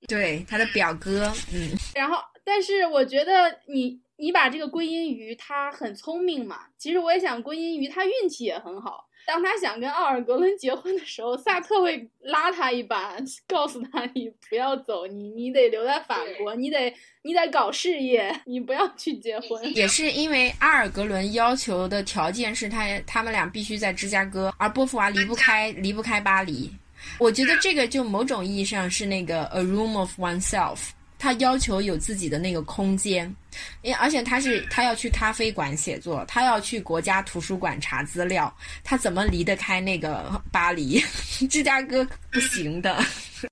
[0.07, 1.69] 对，他的表哥，嗯。
[1.93, 9.06] 然后，但是我觉得你你把这个归因于他很聪明嘛，其实我也想归因于他运气也很好。
[9.27, 16.91] 当他想跟奥尔格伦结婚的时候，萨特会拉他一把， 告诉他：“你不要走，你你得留在法国，你得
[17.23, 26.71] 你得搞事业， 你不要去结婚。”也是因为阿尔格伦要求的条件是他他们俩必须在芝加哥，而波伏娃离不开离不开巴黎。
[27.19, 30.77] 我觉得这个就某种意义上是那个 a room of oneself。
[31.19, 33.33] 他要求有自己的那个空间，
[33.81, 40.99] 因而且他是他要去咖啡馆写作，他要去国家图书馆查资料，他怎么离得开那个巴黎、
[41.49, 42.07] 芝加哥？
[42.31, 42.97] 不行的。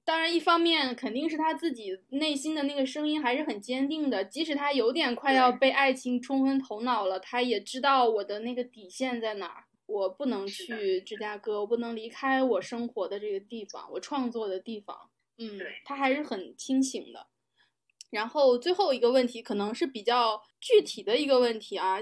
[0.03, 14.95] 当然，一方面肯定是他自己内心的那个声音还是很坚定的，即使他有点快要被爱情冲昏头脑了，他也知道我的那个底线在哪儿，我不能去芝加哥，我不能离开我生活的这个地方，我创作的地方。
[15.37, 17.27] 嗯，他还是很清醒的。
[18.15, 21.97] 然后最后一个问题可能是比较具体的一个问题啊，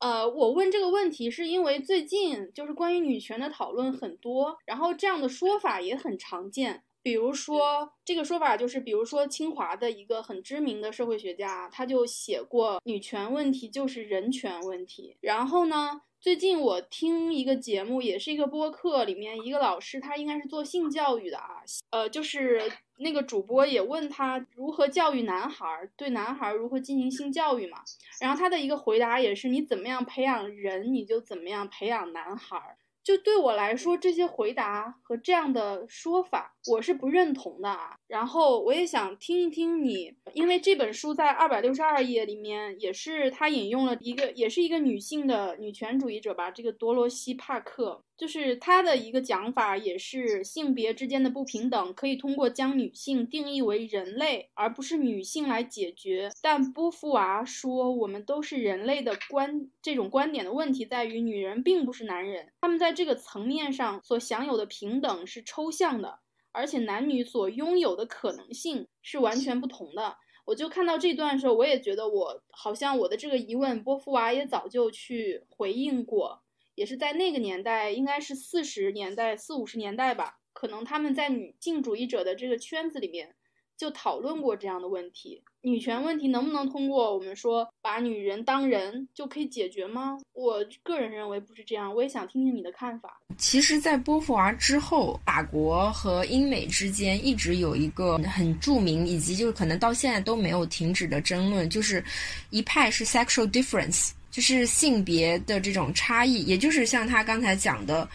[0.00, 6.82] 呃，我问这个问题是因为最近就是关于女权的讨论很多，然后这样的说法也很常见。
[7.04, 15.16] 比如说这个说法就是，比如说清华的一个很知名的社会学家，他就写过女权问题就是人权问题。
[15.20, 16.02] 然后呢？
[16.22, 22.62] 最近我听一个节目，也是一个播客，里面一个老师，他应该是做性教育的啊，呃，就是
[22.98, 25.66] 那个主播也问他如何教育男孩，
[25.96, 27.78] 对男孩如何进行性教育嘛，
[28.20, 32.76] 然后他的一个回答也是，你怎么样培养人，你就怎么样培养男孩。
[33.02, 37.98] 就对我来说，这些回答和这样的说法，我是不认同的啊。
[38.12, 48.04] 然后我也想听一听你，因为这本书在二百六十二页里面，也是他引用了一个，也是一个女性的女权主义者吧，这个多罗西·帕克。
[48.18, 56.30] 就是他的一个讲法，也是性别之间的不平等可以通过将女性定义为人类，而不是女性来解决。
[56.42, 66.18] 但波伏娃说，我们都是人类的观这种观点的问题在于，女人并不是男人，他们在这个层面上所享有的平等是抽象的，
[66.52, 70.16] 而且男女所拥有的可能性是完全不同的。
[70.44, 76.42] 我就看到这段的时候，我也觉得我好像我的这个疑问，波伏娃也早就去回应过。
[76.74, 83.36] 也是在那个年代，应该是四十年代、四五十年代吧，可能他们在女性主义者的这个圈子里面
[83.82, 90.20] 就讨论过这样的问题：女权问题能不能通过我们说把女人当人就可以解决吗？
[90.34, 93.20] 我个人认为不是这样，我也想听听你的看法。
[93.36, 102.04] 其实，在波伏娃之后，法国和英美之间一直有一个很著名，以及就是可能到现在都没有停止的争论，就是
[102.50, 104.12] 一派是 sexual difference。
[104.30, 108.08] 就是性别的这种差异，也就是像他刚才讲的，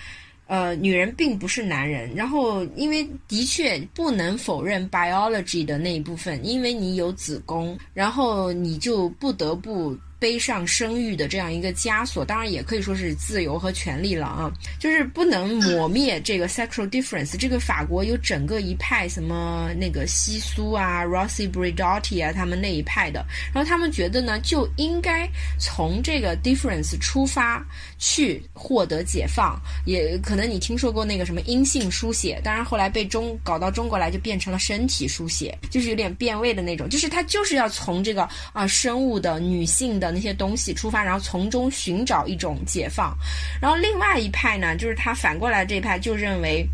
[0.47, 2.13] 呃，女人并不是男人。
[2.15, 17.37] 然后，因为的确不能否认 biology 的那一部分，因为你有子宫，然后你就不得不背上生育的这样一个枷锁，当然也可以说是自由和权利了啊，就是不能抹灭这个 sexual difference。
[17.37, 23.23] 这个法国有整个一派，什么那个西苏啊、Rossi Bridotti 啊，他们那一派的，
[23.53, 25.29] 然后他们觉得呢，就应该
[25.59, 27.63] 从这个 difference 出发
[27.97, 29.57] 去获得解放。
[29.85, 40.07] 也可能你听说过那个什么阴性书写，当然后来被中搞到中国来就变成了身体书写，就是有点变味的那种，就是他就是要从这个啊生物的女性的。
[40.17, 43.13] 那些东西出发，然后从中寻找一种解放。
[43.61, 46.65] 然后另外一派呢，就是他反过来这一派就认为，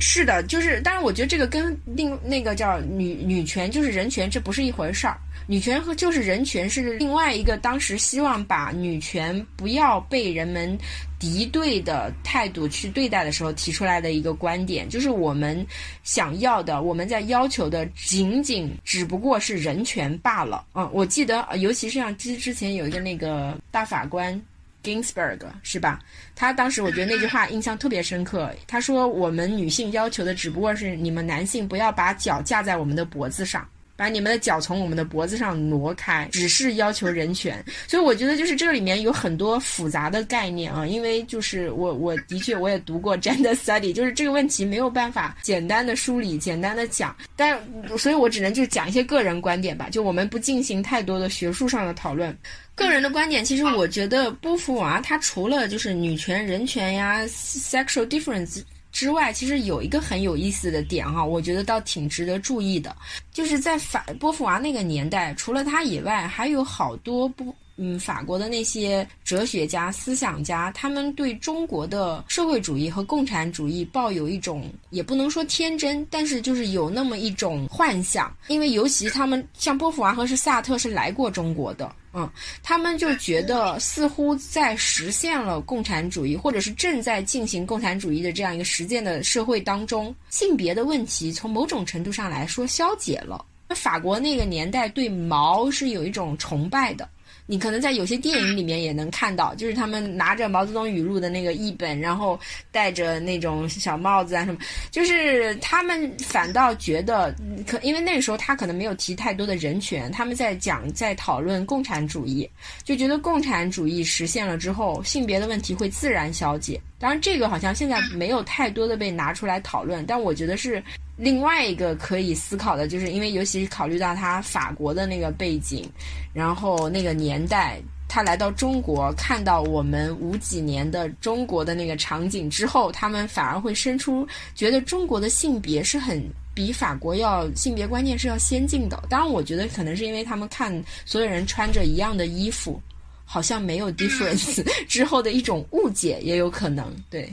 [0.00, 5.16] 是的，就是当然，我觉得这个跟另那个叫女女权就是人权，这不是一回事儿。
[5.50, 10.78] 女权和就是人权是另外一个，当时希望把女权不要被人们
[11.18, 15.66] 敌对的态度去对待的时候提出来的一个观点，就是我们
[16.04, 20.64] 想要的，我们在要求的仅仅只不过是人权罢了。
[20.72, 24.40] 嗯，我记得，尤其是像之之前有一个那个大法官
[24.84, 25.98] Ginsburg 是吧？
[26.36, 28.54] 他当时我觉得那句话印象特别深刻。
[28.68, 33.68] 他说：“我们女性要求的只不过是你们男性不要把脚架在我们的脖子上。”
[34.00, 37.62] 把你们的脚从我们的脖子上挪开，只是要求人权。
[37.86, 47.14] 所以我觉得就是这里面有很多复杂的概念啊，因为就是我我的确我也读过 gender study，就是这个问题没有办法简单的梳理、简单的讲。
[47.36, 47.62] 但
[47.98, 52.34] 所以我只能就讲一些个人观点吧，就我们不进行太多的学术上的讨论。
[52.74, 58.62] 个人的观点，其实我觉得波伏娃她除了就是女权、人权呀，sexual difference。
[58.92, 62.94] 之外，其实有一个很有意思的点哈，我觉得倒挺值得注意的，
[63.32, 67.54] 就是在法波伏娃那个年代，除了他以外，还有好多不。
[67.82, 78.30] 嗯，法国的那些哲学家、思想家，他们对中国的社会主义和共产主义抱有一种，也不能说天真，但是就是有那么一种幻想。
[78.48, 82.28] 因为尤其他们像波伏娃和是萨特是来过中国的，嗯，
[82.62, 93.44] 他们就觉得似乎在实现了共产主义，或者是正在进行共产主义的这样一个实践的社会当中，性别的问题从某种程度上来说消解了。
[93.68, 97.08] 那法国那个年代对毛是有一种崇拜的。
[97.50, 102.38] 你可能在有些电影里面也能看到，就是他们拿着毛泽东语录的那个译本，然后
[102.70, 104.58] 戴着那种小帽子啊什么，
[104.92, 107.34] 就是他们反倒觉得，
[107.66, 112.48] 可因为那个时候他可能没有提太多的人权，他们在讲在讨论共产主义，
[112.84, 116.80] 就觉得共产主义实现了之后，性别的问题会自然消解。
[117.00, 120.80] 当然，这个好像现在没有太多的被拿出来讨论，但我觉得是。
[121.20, 125.86] 另外一个可以思考的，就是因为尤其是考虑到他法国的那个背景，
[126.32, 139.02] 然后那个年代，他来到中国，看到我们五几年的中国的那个场景之后，他们反而会生出觉得中国的性别是很比法国要性别观念是要先进的。
[139.10, 140.72] 当然，我觉得可能是因为他们看
[141.04, 142.80] 所有人穿着一样的衣服，
[143.26, 147.30] 好像没有 difference 之后的一种误解，也有可能对。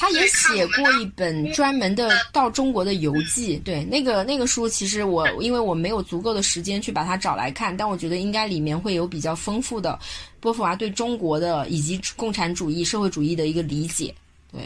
[0.00, 9.98] 他也写过一本专门的到中国的游记，对那个那个书，其实我因为我没有足够的时间去把它找来看，但我觉得应该里面会有比较丰富的
[10.38, 14.14] 波伏娃对中国的以及共产主义、社会主义的一个理解。
[14.52, 14.62] 对，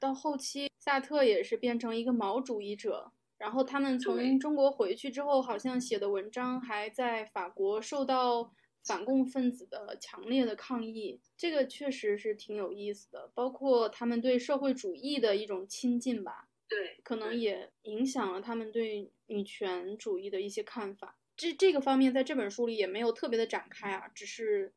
[0.00, 3.04] 到后期萨特也是变成一个毛主义者，
[3.36, 8.50] 然后他们从中国回去之后，好像写的文章还在法国受到。
[8.84, 13.30] 反共分子的强烈的抗议，这个确实是挺有意思的。
[13.34, 21.18] 包括他们对社会主义的一种亲近吧，对，可能也影响了他们对女权主义的一些看法。
[21.36, 24.72] 这这个方面在这本书里也没有特别的展开啊，只是。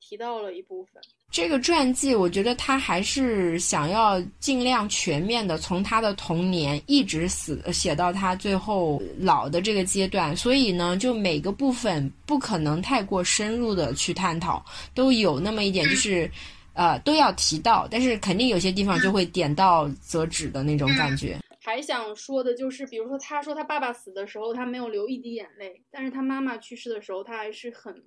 [0.00, 14.64] 提到了一部分，这个传记，我觉得他还是想要尽量全面的，从他的童年一直死写到他最后老的这个阶段，所以呢，就每个部分不可能太过深入的去探讨，
[14.94, 16.28] 都有那么一点，就是，
[16.72, 21.38] 呃，都要提到，但是肯定有些地方就会点到则止的那种感觉。
[21.62, 28.02] 还想说的就是，比如说他说他爸爸死的时候，他没有流一滴眼泪，但是他妈妈去世的时候，他还是很。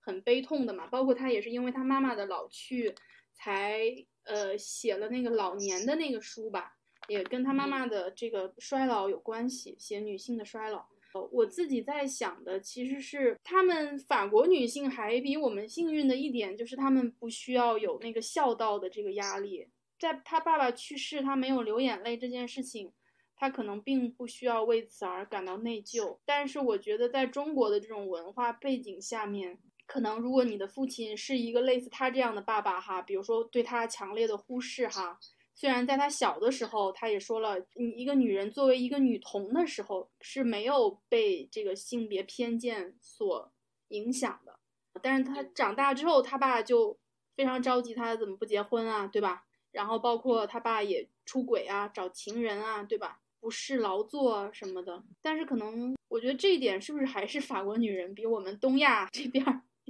[0.00, 2.94] 很悲痛的嘛，包括他也是因为他妈妈的老去，
[3.32, 3.82] 才
[4.24, 6.76] 呃写了那个老年的那个书吧，
[7.08, 10.86] 也跟他妈妈的这个衰老有关系，写女性的衰老。
[11.32, 19.68] 我自己在想的其实是，他们法国女性还比我们幸运的一点，就是他们不需要有那个孝道的这个压力。
[19.98, 22.92] 在他爸爸去世，他没有流眼泪这件事情，
[23.34, 26.16] 他可能并不需要为此而感到内疚。
[26.24, 29.58] 但是我觉得，在中国的这种文化背景下面，
[29.92, 35.18] 可能，如果你的父亲是一个类似他这样的爸爸哈，比如说对他强烈的忽视哈，
[35.52, 43.52] 虽然在他小的时候，他也说了，你一个女人作为一个女童的时候是没有被这个性别偏见所
[43.88, 44.60] 影响的，
[45.02, 46.96] 但是他长大之后，他爸就
[47.34, 49.44] 非常着急他怎么不结婚啊，对吧？
[49.72, 53.18] 然后包括他爸也出轨啊，找情人啊，对吧？
[53.40, 55.02] 不是劳作什么的。
[55.20, 59.44] 但是可能我觉得这一点是不是还是法国女人比我们东亚这边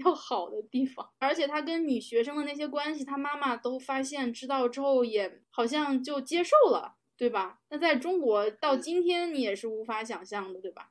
[0.05, 1.09] 要好的地方？
[1.19, 7.59] 而且他跟女学生的那些关系，他妈妈都发现知道之后，也好像就接受了，对吧？
[7.69, 10.91] 那在中国到今天你也是无法想象的，对吧？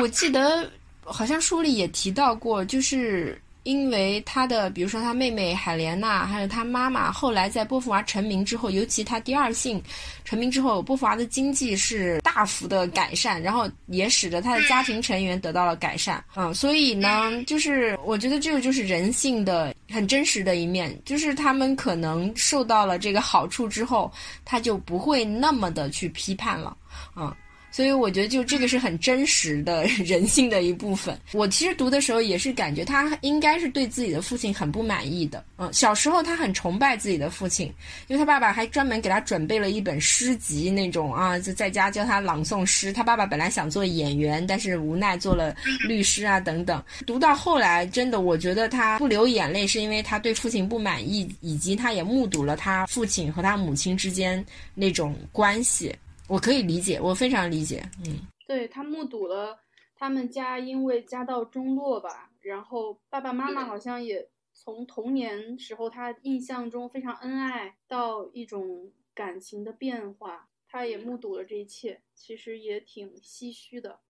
[0.00, 0.70] 我记得
[1.04, 3.40] 好像书里也提到过，就是。
[3.68, 9.82] 因为他的，比如说他妹妹海莲娜，还有他妈妈，后来在波伏娃成名之后，尤其他第二性
[10.24, 16.24] 成名之后，波伏娃的经济是大幅的改善，然后也使得他的家庭成员得到了改善。
[16.34, 24.10] 嗯，所以呢，就是我觉得这个就是人性的很真实的一面，就是他们可能受到了这个好处之后，
[24.46, 26.74] 他就不会那么的去批判了。
[27.16, 27.30] 嗯。
[27.70, 31.18] 所以我觉得，就这个是很真实的人性的一部分。
[31.32, 35.44] 我其实读的时候也是感觉他应该是对自己的父亲很不满意的。
[35.58, 37.66] 嗯，小时候他很崇拜自己的父亲，
[38.06, 42.92] 因为他爸爸还专门给他准备了一本诗集那种啊，就在家教他朗诵诗。
[42.92, 45.54] 他爸爸本来想做演员，但是无奈做了
[45.86, 46.82] 律师啊等等。
[47.06, 55.94] 读到后来，真的我觉得他不流眼泪，是因为他对父亲不满意，以及他也目睹了他父亲和他母亲之间那种关系。
[56.28, 57.82] 我可以理解，我非常理解。
[58.04, 59.58] 嗯，对他目睹了
[59.96, 74.00] 他们家因为家道中落吧，然后爸爸妈妈好像也从童年时候他印象中非常恩爱到一种感情的变化，他也目睹了这一切，其实也挺唏嘘的。